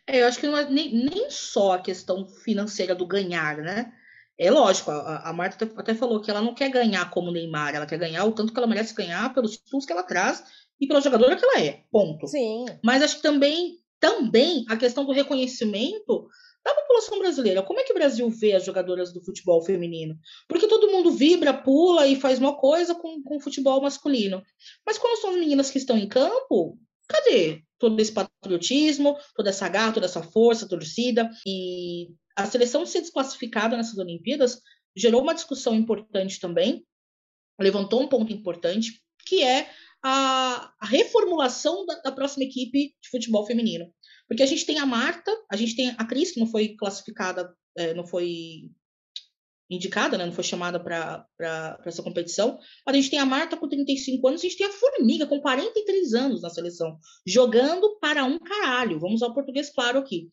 É, 0.08 0.22
eu 0.22 0.28
acho 0.28 0.40
que 0.40 0.48
não 0.48 0.58
é 0.58 0.70
nem, 0.70 0.94
nem 0.94 1.30
só 1.30 1.74
a 1.74 1.82
questão 1.82 2.28
financeira 2.28 2.94
do 2.94 3.08
ganhar, 3.08 3.58
né? 3.58 3.92
É 4.38 4.52
lógico, 4.52 4.92
a, 4.92 5.30
a 5.30 5.34
Marta 5.34 5.72
até 5.78 5.96
falou 5.96 6.22
que 6.22 6.30
ela 6.30 6.42
não 6.42 6.54
quer 6.54 6.70
ganhar 6.70 7.10
como 7.10 7.32
Neymar, 7.32 7.74
ela 7.74 7.86
quer 7.86 7.98
ganhar 7.98 8.26
o 8.26 8.34
tanto 8.34 8.52
que 8.52 8.60
ela 8.60 8.68
merece 8.68 8.94
ganhar 8.94 9.34
pelos 9.34 9.58
títulos 9.58 9.86
que 9.86 9.94
ela 9.94 10.04
traz 10.04 10.44
e 10.80 10.88
pela 10.88 11.02
jogadora 11.02 11.36
que 11.36 11.46
ela 11.46 11.62
é. 11.62 11.84
Ponto. 11.90 12.28
Sim. 12.28 12.66
Mas 12.84 13.02
acho 13.02 13.18
que 13.18 13.22
também, 13.22 13.78
também 14.00 14.66
a 14.68 14.76
questão 14.76 15.06
do 15.06 15.14
reconhecimento 15.14 16.28
da 16.66 16.74
população 16.74 17.20
brasileira. 17.20 17.62
Como 17.62 17.80
é 17.80 17.84
que 17.84 17.92
o 17.92 17.96
Brasil 17.96 18.28
vê 18.30 18.54
as 18.54 18.66
jogadoras 18.66 19.14
do 19.14 19.24
futebol 19.24 19.64
feminino? 19.64 20.18
Porque 20.50 20.68
todo 20.68 20.92
mundo 20.92 21.12
vibra, 21.12 21.54
pula 21.54 22.08
e 22.08 22.20
faz 22.20 22.40
uma 22.40 22.58
coisa 22.58 22.96
com, 22.96 23.22
com 23.22 23.38
o 23.38 23.40
futebol 23.40 23.82
masculino. 23.82 24.44
Mas 24.86 24.98
quando 24.98 25.22
são 25.22 25.30
as 25.30 25.38
meninas 25.38 25.70
que 25.70 25.78
estão 25.78 25.98
em 25.98 26.08
campo, 26.08 26.78
cadê 27.08 27.64
todo 27.80 28.00
esse 28.00 28.12
patriotismo, 28.12 29.18
toda 29.36 29.50
essa 29.50 29.68
garra, 29.68 29.94
toda 29.94 30.06
essa 30.06 30.24
força, 30.24 30.68
torcida? 30.68 31.30
E 31.46 32.10
a 32.36 32.46
seleção 32.46 32.86
ser 32.86 33.02
desclassificada 33.02 33.78
nessas 33.78 33.98
Olimpíadas 33.98 34.62
gerou 34.96 35.22
uma 35.22 35.34
discussão 35.34 35.76
importante 35.76 36.40
também, 36.40 36.86
levantou 37.60 38.02
um 38.02 38.08
ponto 38.08 38.32
importante, 38.32 39.02
que 39.26 39.44
é 39.44 39.70
a, 40.04 40.74
reformulação 40.84 41.86
da, 41.86 41.96
da, 42.02 42.12
próxima 42.12 42.44
equipe 42.46 42.94
de 43.02 43.10
futebol 43.10 43.46
feminino. 43.46 43.92
Porque 44.28 44.44
a 44.44 44.46
gente 44.46 44.66
tem 44.66 44.80
a 44.80 44.86
Marta, 44.86 45.32
a 45.52 45.56
gente 45.56 45.76
tem 45.76 45.90
a 45.98 46.06
Cris, 46.06 46.32
que 46.32 46.40
não 46.40 46.48
foi 46.48 46.76
classificada, 46.76 47.54
é, 47.78 47.94
não 47.94 48.06
foi 48.06 48.70
indicada, 49.70 50.18
né, 50.18 50.26
não 50.26 50.34
foi 50.34 50.44
chamada 50.44 50.80
para 50.80 51.28
essa 51.86 52.04
competição. 52.04 52.60
A 52.86 52.94
gente 52.94 53.10
tem 53.10 53.20
a 53.20 53.26
Marta 53.26 53.58
com 53.58 53.68
35 53.68 54.28
anos, 54.28 54.42
a 54.42 54.44
gente 54.44 54.58
tem 54.58 54.68
a 54.68 54.72
Formiga 54.72 55.26
com 55.26 55.42
43 55.42 56.14
anos 56.14 56.42
na 56.42 56.50
seleção, 56.50 56.98
jogando 57.26 57.98
para 58.00 58.24
um 58.24 58.38
caralho. 58.40 59.00
Vamos 59.00 59.22
ao 59.22 59.34
português 59.34 59.72
claro 59.72 60.00
aqui. 60.00 60.30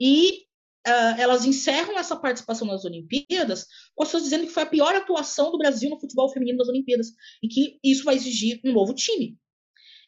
E 0.00 0.44
uh, 0.86 1.18
elas 1.18 1.44
encerram 1.44 1.98
essa 1.98 2.16
participação 2.16 2.66
nas 2.66 2.84
Olimpíadas 2.84 3.66
com 3.94 4.02
as 4.02 4.08
pessoas 4.08 4.24
dizendo 4.24 4.46
que 4.46 4.52
foi 4.52 4.62
a 4.62 4.66
pior 4.66 4.94
atuação 4.94 5.50
do 5.50 5.58
Brasil 5.58 5.90
no 5.90 6.00
futebol 6.00 6.32
feminino 6.32 6.58
das 6.58 6.68
Olimpíadas 6.68 7.08
e 7.42 7.48
que 7.48 7.78
isso 7.82 8.04
vai 8.04 8.14
exigir 8.14 8.60
um 8.64 8.72
novo 8.72 8.94
time. 8.94 9.36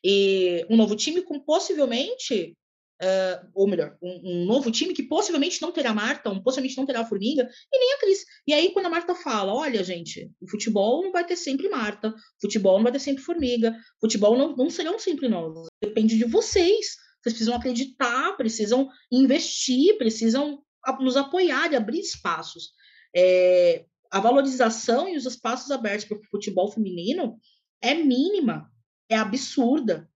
E 0.02 0.64
um 0.70 0.76
novo 0.76 0.96
time 0.96 1.22
com 1.22 1.38
possivelmente 1.40 2.56
Uh, 3.02 3.48
ou 3.54 3.66
melhor, 3.66 3.96
um, 4.02 4.20
um, 4.24 4.44
novo 4.44 4.70
time 4.70 4.92
que 4.92 5.02
possivelmente 5.02 5.62
não 5.62 5.72
terá 5.72 5.94
Marta, 5.94 6.28
um, 6.28 6.42
possivelmente 6.42 6.76
não 6.76 6.84
terá 6.84 7.00
a 7.00 7.06
Formiga, 7.06 7.48
e 7.72 7.78
nem 7.78 7.94
a 7.94 7.98
Cris. 7.98 8.24
E 8.46 8.52
aí, 8.52 8.70
quando 8.72 8.86
a 8.86 8.90
Marta 8.90 9.14
fala: 9.14 9.54
olha, 9.54 9.82
gente, 9.82 10.30
o 10.38 10.46
futebol 10.46 11.02
não 11.02 11.10
vai 11.10 11.24
ter 11.24 11.36
sempre 11.36 11.68
Marta, 11.70 12.14
futebol 12.40 12.76
não 12.76 12.82
vai 12.82 12.92
ter 12.92 12.98
sempre 12.98 13.22
Formiga, 13.22 13.74
futebol 14.00 14.36
não, 14.36 14.54
não 14.54 14.68
serão 14.68 14.98
sempre 14.98 15.28
nós. 15.28 15.68
Depende 15.82 16.18
de 16.18 16.24
vocês. 16.24 16.96
Vocês 17.22 17.34
precisam 17.34 17.54
acreditar, 17.54 18.36
precisam 18.36 18.88
investir, 19.10 19.96
precisam 19.98 20.62
nos 21.00 21.16
apoiar 21.16 21.72
e 21.72 21.76
abrir 21.76 22.00
espaços. 22.00 22.72
É, 23.14 23.84
a 24.10 24.20
valorização 24.20 25.08
e 25.08 25.16
os 25.16 25.26
espaços 25.26 25.70
abertos 25.70 26.06
para 26.06 26.16
o 26.16 26.24
futebol 26.30 26.70
feminino 26.70 27.38
é 27.82 27.94
mínima, 27.94 28.70
é 29.08 29.16
absurda. 29.16 30.08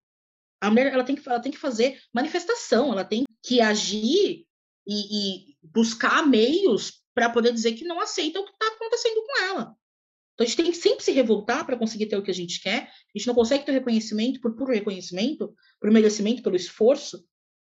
A 0.65 0.71
mulher 0.71 0.93
ela 0.93 1.05
tem, 1.05 1.15
que, 1.15 1.29
ela 1.29 1.41
tem 1.41 1.53
que 1.53 1.59
fazer 1.59 2.01
manifestação, 2.13 2.93
ela 2.93 3.05
tem 3.05 3.25
que 3.43 3.61
agir 3.61 4.47
e, 4.87 5.51
e 5.51 5.57
buscar 5.63 6.27
meios 6.27 7.05
para 7.15 7.29
poder 7.29 7.53
dizer 7.53 7.73
que 7.73 7.85
não 7.85 8.01
aceita 8.01 8.41
o 8.41 8.45
que 8.45 8.51
está 8.51 8.67
acontecendo 8.69 9.23
com 9.27 9.43
ela. 9.45 9.77
Então 10.33 10.45
a 10.45 10.49
gente 10.49 10.57
tem 10.57 10.71
que 10.71 10.77
sempre 10.77 11.05
se 11.05 11.13
revoltar 11.13 11.67
para 11.67 11.77
conseguir 11.77 12.07
ter 12.07 12.17
o 12.17 12.23
que 12.23 12.31
a 12.31 12.35
gente 12.35 12.61
quer. 12.63 12.89
A 12.89 13.19
gente 13.19 13.27
não 13.27 13.35
consegue 13.35 13.65
ter 13.65 13.73
reconhecimento 13.73 14.41
por 14.41 14.57
puro 14.57 14.73
reconhecimento, 14.73 15.55
por 15.79 15.91
merecimento, 15.91 16.43
pelo 16.43 16.57
esforço. 16.57 17.23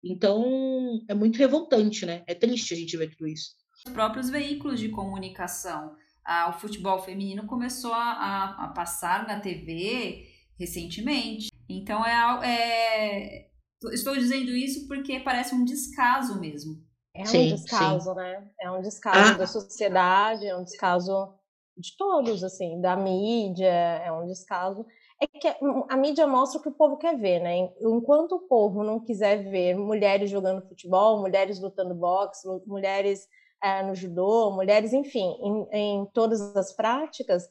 Então 0.04 0.99
é 1.08 1.13
muito 1.13 1.38
revoltante, 1.38 2.06
né? 2.06 2.23
É 2.27 2.36
triste 2.36 2.73
a 2.73 2.77
gente 2.77 2.97
ver 2.97 3.10
tudo 3.15 3.27
isso. 3.27 3.56
Os 3.86 3.93
próprios 3.93 4.30
veículos 4.30 4.80
de 4.80 4.89
comunicação. 4.89 5.95
Ah, 6.23 6.49
o 6.49 6.60
futebol 6.60 6.99
feminino 6.99 7.47
começou 7.47 7.93
a, 7.93 8.65
a, 8.65 8.67
passar 8.67 9.25
na 9.27 9.39
TV 9.39 10.27
recentemente. 10.60 11.50
Então 11.77 12.05
é, 12.05 12.39
é, 12.43 13.49
estou 13.91 14.15
dizendo 14.15 14.51
isso 14.51 14.88
porque 14.88 15.19
parece 15.19 15.55
um 15.55 15.63
descaso 15.63 16.39
mesmo. 16.39 16.75
É 17.13 17.23
um 17.23 17.25
sim, 17.25 17.49
descaso, 17.49 18.10
sim. 18.10 18.15
né? 18.15 18.49
É 18.60 18.71
um 18.71 18.81
descaso 18.81 19.34
ah. 19.34 19.38
da 19.38 19.47
sociedade, 19.47 20.47
é 20.47 20.55
um 20.55 20.63
descaso 20.63 21.34
de 21.77 21.95
todos, 21.97 22.43
assim, 22.43 22.79
da 22.79 22.95
mídia, 22.95 23.69
é 23.69 24.12
um 24.12 24.25
descaso. 24.25 24.86
É 25.21 25.27
que 25.27 25.47
a 25.89 25.97
mídia 25.97 26.25
mostra 26.25 26.60
o 26.60 26.63
que 26.63 26.69
o 26.69 26.73
povo 26.73 26.97
quer 26.97 27.17
ver, 27.17 27.39
né? 27.39 27.69
Enquanto 27.79 28.34
o 28.34 28.47
povo 28.47 28.84
não 28.84 28.99
quiser 28.99 29.49
ver 29.49 29.75
mulheres 29.75 30.29
jogando 30.29 30.67
futebol, 30.67 31.19
mulheres 31.19 31.60
lutando 31.60 31.93
boxe, 31.93 32.47
mulheres 32.65 33.27
é, 33.63 33.84
no 33.84 33.93
judô, 33.93 34.51
mulheres, 34.51 34.93
enfim, 34.93 35.36
em, 35.39 35.67
em 35.71 36.05
todas 36.07 36.41
as 36.55 36.73
práticas, 36.73 37.47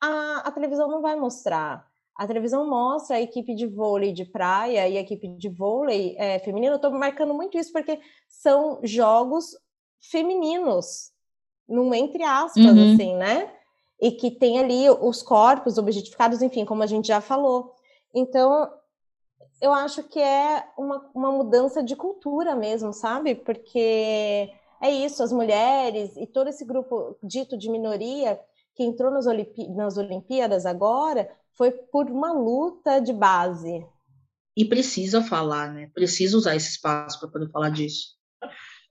a, 0.00 0.42
a, 0.44 0.52
televisão 0.52 0.88
não 0.88 1.02
vai 1.02 1.16
mostrar. 1.16 1.84
A 2.18 2.26
televisão 2.26 2.68
mostra 2.68 3.16
a 3.16 3.20
equipe 3.20 3.54
de 3.54 3.66
vôlei 3.66 4.12
de 4.12 4.24
praia 4.24 4.88
e 4.88 4.98
a 4.98 5.00
equipe 5.00 5.28
de 5.28 5.48
vôlei 5.48 6.16
é, 6.18 6.38
feminino. 6.40 6.72
Eu 6.72 6.76
estou 6.76 6.90
marcando 6.90 7.32
muito 7.32 7.56
isso 7.56 7.72
porque 7.72 7.98
são 8.28 8.80
jogos 8.82 9.56
femininos, 10.00 11.12
num 11.68 11.94
entre 11.94 12.22
aspas, 12.24 12.64
uhum. 12.64 12.94
assim, 12.94 13.14
né? 13.14 13.50
e 14.00 14.12
que 14.12 14.30
tem 14.30 14.58
ali 14.58 14.88
os 14.88 15.22
corpos 15.22 15.76
objetificados, 15.76 16.40
enfim, 16.40 16.64
como 16.64 16.82
a 16.82 16.86
gente 16.86 17.08
já 17.08 17.20
falou. 17.20 17.74
Então, 18.14 18.70
eu 19.60 19.72
acho 19.72 20.04
que 20.04 20.20
é 20.20 20.64
uma, 20.76 21.10
uma 21.14 21.32
mudança 21.32 21.82
de 21.82 21.96
cultura 21.96 22.54
mesmo, 22.54 22.92
sabe? 22.92 23.34
Porque 23.34 24.50
é 24.80 24.90
isso, 24.90 25.22
as 25.22 25.32
mulheres 25.32 26.16
e 26.16 26.26
todo 26.26 26.48
esse 26.48 26.64
grupo 26.64 27.16
dito 27.22 27.56
de 27.56 27.68
minoria 27.68 28.40
que 28.74 28.84
entrou 28.84 29.10
nas, 29.10 29.26
Olimpí 29.26 29.68
nas 29.68 29.96
Olimpíadas 29.96 30.64
agora 30.64 31.28
foi 31.58 31.72
por 31.72 32.08
uma 32.08 32.32
luta 32.32 33.00
de 33.00 33.12
base. 33.12 33.84
E 34.56 34.64
precisa 34.64 35.20
falar, 35.20 35.74
né? 35.74 35.90
Precisa 35.92 36.36
usar 36.36 36.54
esse 36.54 36.70
espaço 36.70 37.18
para 37.18 37.28
poder 37.28 37.50
falar 37.50 37.70
disso. 37.70 38.16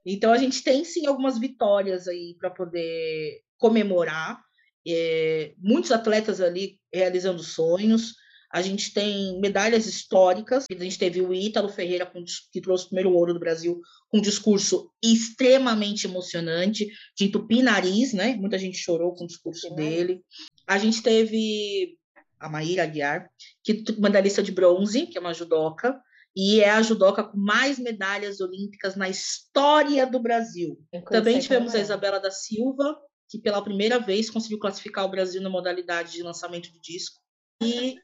Então 0.05 0.31
a 0.31 0.37
gente 0.37 0.61
tem 0.61 0.83
sim 0.83 1.07
algumas 1.07 1.39
vitórias 1.39 2.07
aí 2.07 2.35
para 2.39 2.49
poder 2.49 3.41
comemorar 3.57 4.39
é, 4.87 5.53
muitos 5.57 5.91
atletas 5.91 6.39
ali 6.39 6.79
realizando 6.93 7.41
sonhos. 7.41 8.13
A 8.53 8.61
gente 8.61 8.93
tem 8.93 9.39
medalhas 9.41 9.85
históricas. 9.85 10.65
A 10.69 10.83
gente 10.83 10.97
teve 10.97 11.21
o 11.21 11.33
Ítalo 11.33 11.67
Ferreira, 11.67 12.05
com, 12.05 12.23
que 12.51 12.61
trouxe 12.61 12.85
o 12.85 12.87
primeiro 12.87 13.13
ouro 13.13 13.33
do 13.33 13.39
Brasil, 13.39 13.81
com 14.09 14.19
um 14.19 14.21
discurso 14.21 14.89
extremamente 15.03 16.07
emocionante, 16.07 16.87
de 17.17 17.25
entupir 17.25 17.61
nariz, 17.61 18.13
né? 18.13 18.35
Muita 18.35 18.57
gente 18.57 18.77
chorou 18.77 19.13
com 19.13 19.25
o 19.25 19.27
discurso 19.27 19.73
dele. 19.75 20.21
A 20.65 20.77
gente 20.77 21.01
teve 21.01 21.97
a 22.39 22.49
Maíra 22.49 22.83
Aguiar, 22.83 23.29
que 23.63 23.83
medalhista 23.97 24.43
de 24.43 24.51
bronze, 24.51 25.07
que 25.07 25.17
é 25.17 25.21
uma 25.21 25.33
judoca, 25.33 25.99
e 26.35 26.61
é 26.61 26.69
a 26.69 26.81
judoca 26.81 27.23
com 27.23 27.37
mais 27.37 27.79
medalhas 27.79 28.39
olímpicas 28.39 28.95
na 28.95 29.09
história 29.09 30.05
do 30.05 30.19
Brasil. 30.19 30.79
Também 31.09 31.39
tivemos 31.39 31.73
a 31.73 31.79
Isabela 31.79 32.19
da 32.19 32.29
Silva, 32.29 32.95
que 33.27 33.39
pela 33.39 33.63
primeira 33.63 33.99
vez 33.99 34.29
conseguiu 34.29 34.59
classificar 34.59 35.05
o 35.05 35.09
Brasil 35.09 35.41
na 35.41 35.49
modalidade 35.49 36.13
de 36.13 36.23
lançamento 36.23 36.71
de 36.71 36.79
disco. 36.79 37.19
E 37.61 37.95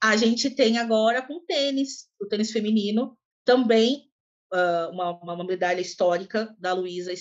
a 0.00 0.16
gente 0.16 0.50
tem 0.50 0.78
agora 0.78 1.20
com 1.20 1.44
tênis, 1.44 2.08
o 2.20 2.26
tênis 2.26 2.52
feminino, 2.52 3.18
também 3.44 4.08
uh, 4.52 4.92
uma, 4.92 5.10
uma, 5.20 5.44
medalha 5.44 5.80
histórica 5.80 6.54
da 6.58 6.72
Luísa 6.72 7.12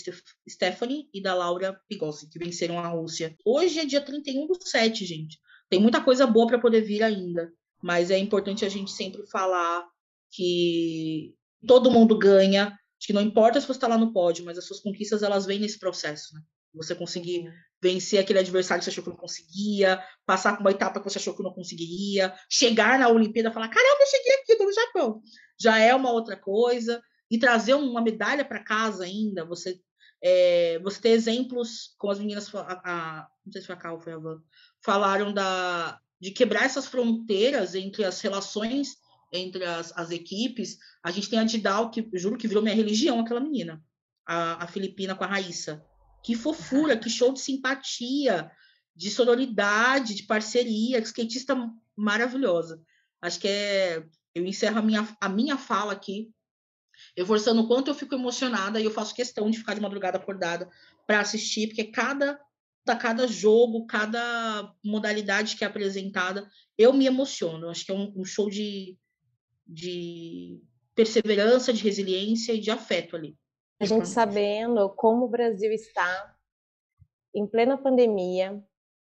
Stephanie 0.48 1.10
e 1.14 1.22
da 1.22 1.34
Laura 1.34 1.80
Pigossi, 1.88 2.30
que 2.30 2.40
venceram 2.40 2.80
a 2.80 2.88
Rússia. 2.88 3.36
Hoje 3.46 3.80
é 3.80 3.86
dia 3.86 4.02
31 4.02 4.48
do 4.48 4.62
7, 4.62 5.06
gente. 5.06 5.40
Tem 5.70 5.80
muita 5.80 6.02
coisa 6.02 6.26
boa 6.26 6.48
para 6.48 6.60
poder 6.60 6.82
vir 6.82 7.04
ainda, 7.04 7.52
mas 7.82 8.10
é 8.10 8.18
importante 8.18 8.66
a 8.66 8.70
gente 8.70 8.92
sempre 8.92 9.26
falar 9.28 9.86
que 10.32 11.36
todo 11.66 11.92
mundo 11.92 12.18
ganha, 12.18 12.78
que 13.00 13.14
não 13.14 13.22
importa 13.22 13.60
se 13.60 13.68
você 13.68 13.74
está 13.74 13.88
lá 13.88 13.98
no 13.98 14.14
pódio, 14.14 14.46
mas 14.46 14.58
as 14.58 14.66
suas 14.66 14.80
conquistas 14.80 15.24
elas 15.24 15.46
vêm 15.46 15.60
nesse 15.60 15.80
processo, 15.80 16.34
né? 16.34 16.42
Você 16.74 16.94
conseguir 16.94 17.52
vencer 17.82 18.20
aquele 18.20 18.40
adversário 18.40 18.80
que 18.80 18.86
você 18.86 18.92
achou 18.92 19.04
que 19.04 19.10
não 19.10 19.18
conseguia, 19.18 20.04
passar 20.26 20.54
por 20.54 20.62
uma 20.62 20.72
etapa 20.72 21.00
que 21.00 21.10
você 21.10 21.18
achou 21.18 21.36
que 21.36 21.44
não 21.44 21.54
conseguiria, 21.54 22.34
chegar 22.50 23.00
na 23.00 23.10
Olimpíada 23.10 23.50
e 23.50 23.54
falar: 23.54 23.70
caramba, 23.70 24.02
eu 24.02 24.08
cheguei 24.08 24.34
aqui, 24.36 24.58
tô 24.58 24.64
no 24.66 24.74
Japão. 24.74 25.22
Já 25.60 25.80
é 25.80 25.94
uma 25.96 26.12
outra 26.12 26.38
coisa. 26.38 27.02
E 27.30 27.38
trazer 27.38 27.74
uma 27.74 28.02
medalha 28.02 28.46
para 28.46 28.64
casa 28.64 29.04
ainda, 29.04 29.44
você 29.44 29.82
é, 30.24 30.80
você 30.80 31.02
ter 31.02 31.10
exemplos, 31.10 31.94
como 31.98 32.12
as 32.12 32.20
meninas, 32.20 32.54
a, 32.56 32.60
a, 32.62 33.28
não 33.46 33.52
sei 33.52 33.62
se 33.62 33.68
foi 33.68 33.76
a 33.76 33.80
Cal, 33.80 34.00
foi 34.00 34.14
a 34.14 34.18
Van, 34.18 34.42
falaram 34.84 35.34
da, 35.34 36.00
de 36.20 36.32
quebrar 36.32 36.66
essas 36.66 36.88
fronteiras 36.88 37.76
entre 37.76 38.04
as 38.04 38.22
relações 38.22 38.98
entre 39.32 39.66
as, 39.66 39.92
as 39.96 40.12
equipes. 40.12 40.78
A 41.04 41.12
gente 41.12 41.30
tem 41.30 41.40
a 41.40 41.44
Didal, 41.44 41.90
que 41.90 42.08
juro 42.14 42.38
que 42.38 42.48
virou 42.48 42.64
minha 42.64 42.76
religião, 42.76 43.20
aquela 43.20 43.40
menina, 43.40 43.84
a, 44.26 44.64
a 44.64 44.68
Filipina 44.68 45.16
com 45.16 45.24
a 45.24 45.28
Raíssa. 45.28 45.84
Que 46.24 46.36
fofura, 46.36 46.98
que 46.98 47.10
show 47.10 47.32
de 47.32 47.40
simpatia, 47.40 48.52
de 48.96 49.10
sororidade, 49.10 50.16
de 50.16 50.24
parceria, 50.24 51.00
skatista 51.00 51.56
maravilhosa. 51.96 52.82
Acho 53.22 53.40
que 53.40 53.48
é. 53.48 54.06
Eu 54.34 54.46
encerro 54.46 54.78
a 54.78 54.82
minha, 54.84 55.18
a 55.20 55.28
minha 55.28 55.58
fala 55.58 55.94
aqui, 55.94 56.30
reforçando 57.16 57.62
o 57.62 57.68
quanto 57.68 57.90
eu 57.90 57.96
fico 57.96 58.14
emocionada 58.14 58.80
e 58.80 58.86
eu 58.86 58.92
faço 58.92 59.16
questão 59.16 59.50
de 59.50 59.58
ficar 59.58 59.74
de 59.74 59.82
madrugada 59.82 60.20
acordada 60.20 60.70
para 61.08 61.22
assistir, 61.22 61.68
porque 61.68 61.86
cada 61.86 62.40
cada 62.96 63.28
jogo, 63.28 63.86
cada 63.86 64.74
modalidade 64.84 65.56
que 65.56 65.64
é 65.64 65.68
apresentada, 65.68 66.48
eu 66.78 66.94
me 66.94 67.06
emociono. 67.06 67.70
Acho 67.70 67.86
que 67.86 67.92
é 67.92 67.96
um, 67.96 68.14
um 68.16 68.26
show 68.26 68.50
de, 68.50 68.98
de 69.66 70.62
perseverança, 70.96 71.74
de 71.74 71.84
resiliência 71.84 72.54
e 72.54 72.60
de 72.60 72.72
afeto 72.72 73.16
ali. 73.16 73.38
A 73.80 73.86
gente 73.86 74.08
sabendo 74.08 74.90
como 74.90 75.26
o 75.26 75.30
Brasil 75.30 75.72
está 75.72 76.36
em 77.34 77.46
plena 77.46 77.78
pandemia, 77.78 78.64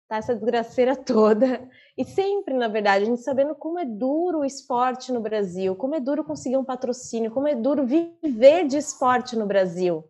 tá 0.07 0.17
essa 0.17 0.35
desgraceira 0.35 0.95
toda, 1.03 1.67
e 1.97 2.03
sempre, 2.03 2.53
na 2.53 2.67
verdade, 2.67 3.05
a 3.05 3.07
gente 3.07 3.21
sabendo 3.21 3.55
como 3.55 3.79
é 3.79 3.85
duro 3.85 4.39
o 4.39 4.45
esporte 4.45 5.11
no 5.11 5.21
Brasil, 5.21 5.75
como 5.75 5.95
é 5.95 5.99
duro 5.99 6.23
conseguir 6.23 6.57
um 6.57 6.65
patrocínio, 6.65 7.31
como 7.31 7.47
é 7.47 7.55
duro 7.55 7.85
viver 7.85 8.67
de 8.67 8.77
esporte 8.77 9.35
no 9.35 9.47
Brasil. 9.47 10.03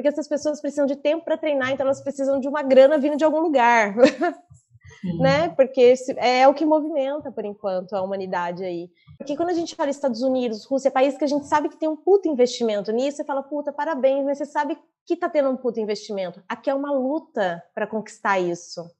Porque 0.00 0.08
essas 0.08 0.26
pessoas 0.26 0.62
precisam 0.62 0.86
de 0.86 0.96
tempo 0.96 1.26
para 1.26 1.36
treinar, 1.36 1.72
então 1.72 1.84
elas 1.84 2.00
precisam 2.00 2.40
de 2.40 2.48
uma 2.48 2.62
grana 2.62 2.96
vindo 2.96 3.18
de 3.18 3.24
algum 3.24 3.38
lugar. 3.38 3.94
né? 5.20 5.50
Porque 5.50 5.92
é 6.16 6.48
o 6.48 6.54
que 6.54 6.64
movimenta, 6.64 7.30
por 7.30 7.44
enquanto, 7.44 7.92
a 7.92 8.00
humanidade 8.00 8.64
aí. 8.64 8.88
Porque 9.18 9.36
quando 9.36 9.50
a 9.50 9.54
gente 9.54 9.74
fala 9.74 9.90
Estados 9.90 10.22
Unidos, 10.22 10.64
Rússia, 10.64 10.90
país 10.90 11.18
que 11.18 11.24
a 11.24 11.26
gente 11.26 11.46
sabe 11.46 11.68
que 11.68 11.76
tem 11.76 11.86
um 11.86 11.96
puto 11.96 12.28
investimento 12.28 12.90
nisso, 12.90 13.18
você 13.18 13.24
fala, 13.24 13.42
puta, 13.42 13.74
parabéns, 13.74 14.24
mas 14.24 14.38
você 14.38 14.46
sabe 14.46 14.78
que 15.04 15.14
tá 15.14 15.28
tendo 15.28 15.50
um 15.50 15.56
puto 15.56 15.78
investimento. 15.78 16.42
Aqui 16.48 16.70
é 16.70 16.74
uma 16.74 16.92
luta 16.92 17.62
para 17.74 17.86
conquistar 17.86 18.38
isso. 18.38 18.90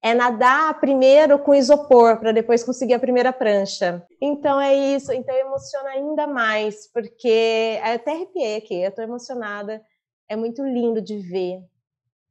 É 0.00 0.14
nadar 0.14 0.78
primeiro 0.78 1.40
com 1.40 1.56
isopor 1.56 2.18
para 2.20 2.30
depois 2.30 2.62
conseguir 2.62 2.94
a 2.94 3.00
primeira 3.00 3.32
prancha. 3.32 4.06
Então 4.20 4.60
é 4.60 4.72
isso. 4.74 5.12
Então 5.12 5.34
emociona 5.34 5.90
ainda 5.90 6.28
mais, 6.28 6.86
porque 6.86 7.80
até 7.82 8.12
arrepiei 8.12 8.56
aqui, 8.58 8.80
eu 8.80 8.94
tô 8.94 9.02
emocionada. 9.02 9.82
É 10.30 10.36
muito 10.36 10.62
lindo 10.62 11.02
de 11.02 11.18
ver 11.18 11.60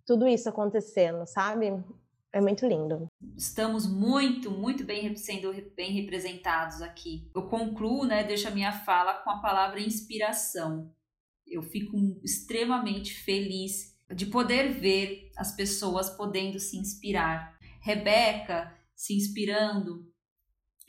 tudo 0.05 0.25
isso 0.25 0.47
acontecendo, 0.47 1.25
sabe? 1.25 1.65
É 2.31 2.39
muito 2.39 2.65
lindo. 2.65 3.07
Estamos 3.35 3.85
muito, 3.85 4.49
muito 4.49 4.85
bem 4.85 5.13
sendo 5.17 5.51
bem 5.75 5.91
representados 5.91 6.81
aqui. 6.81 7.29
Eu 7.35 7.49
concluo, 7.49 8.05
né, 8.05 8.23
deixo 8.23 8.47
a 8.47 8.51
minha 8.51 8.71
fala 8.71 9.15
com 9.15 9.29
a 9.29 9.41
palavra 9.41 9.81
inspiração. 9.81 10.95
Eu 11.45 11.61
fico 11.61 11.97
extremamente 12.23 13.13
feliz 13.13 13.93
de 14.15 14.27
poder 14.27 14.71
ver 14.71 15.29
as 15.35 15.53
pessoas 15.53 16.09
podendo 16.09 16.57
se 16.57 16.77
inspirar. 16.77 17.59
Rebeca 17.81 18.73
se 18.95 19.13
inspirando 19.13 20.09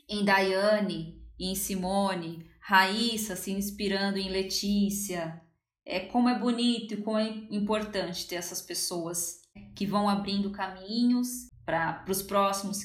em 0.08 0.24
Daiane 0.24 1.20
em 1.40 1.56
Simone, 1.56 2.46
Raíssa 2.60 3.34
se 3.34 3.50
inspirando 3.50 4.16
em 4.16 4.28
Letícia. 4.30 5.42
É 5.90 5.98
como 6.06 6.28
é 6.28 6.38
bonito 6.38 6.94
e 6.94 7.02
como 7.02 7.18
é 7.18 7.28
importante 7.50 8.28
ter 8.28 8.36
essas 8.36 8.62
pessoas 8.62 9.40
que 9.74 9.84
vão 9.84 10.08
abrindo 10.08 10.52
caminhos 10.52 11.48
para 11.66 12.04
os 12.08 12.22
próximos 12.22 12.78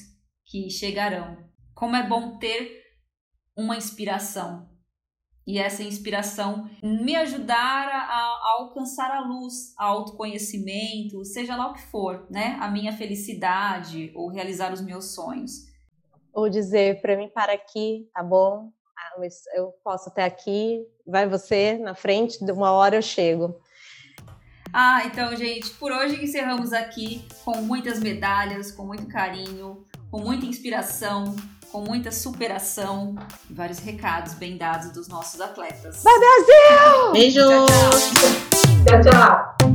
que 0.44 0.68
chegarão. 0.68 1.36
Como 1.72 1.94
é 1.94 2.04
bom 2.04 2.36
ter 2.38 2.82
uma 3.56 3.76
inspiração 3.76 4.68
e 5.46 5.58
essa 5.60 5.84
inspiração 5.84 6.68
me 6.82 7.14
ajudar 7.14 7.88
a, 7.88 7.98
a, 7.98 8.52
alcançar 8.58 9.12
a 9.12 9.20
luz, 9.20 9.72
a 9.78 9.84
autoconhecimento, 9.84 11.24
seja 11.24 11.54
lá 11.54 11.70
o 11.70 11.74
que 11.74 11.82
for, 11.82 12.26
né? 12.28 12.56
A 12.60 12.68
minha 12.68 12.92
felicidade 12.92 14.10
ou 14.16 14.28
realizar 14.28 14.72
os 14.72 14.80
meus 14.80 15.14
sonhos. 15.14 15.52
Ou 16.32 16.50
dizer 16.50 17.00
para 17.00 17.16
mim 17.16 17.28
para 17.28 17.52
aqui, 17.52 18.10
tá 18.12 18.24
bom? 18.24 18.72
Ah, 19.16 19.54
eu 19.54 19.74
posso 19.82 20.08
até 20.08 20.24
aqui, 20.24 20.86
vai 21.06 21.26
você 21.26 21.78
na 21.78 21.94
frente, 21.94 22.44
de 22.44 22.52
uma 22.52 22.72
hora 22.72 22.96
eu 22.96 23.02
chego. 23.02 23.58
Ah, 24.72 25.04
então, 25.06 25.34
gente, 25.36 25.70
por 25.70 25.90
hoje 25.90 26.22
encerramos 26.22 26.72
aqui 26.72 27.26
com 27.44 27.62
muitas 27.62 27.98
medalhas, 28.00 28.70
com 28.70 28.84
muito 28.84 29.06
carinho, 29.06 29.84
com 30.10 30.20
muita 30.20 30.44
inspiração, 30.44 31.34
com 31.72 31.80
muita 31.80 32.10
superação 32.10 33.14
e 33.48 33.54
vários 33.54 33.78
recados 33.78 34.34
bem 34.34 34.56
dados 34.56 34.90
dos 34.90 35.08
nossos 35.08 35.40
atletas. 35.40 36.02
Vai, 36.02 36.14
Brasil! 36.18 37.12
Beijo! 37.12 37.40
tchau. 37.40 37.66
tchau. 37.66 39.02
tchau, 39.02 39.10
tchau. 39.10 39.65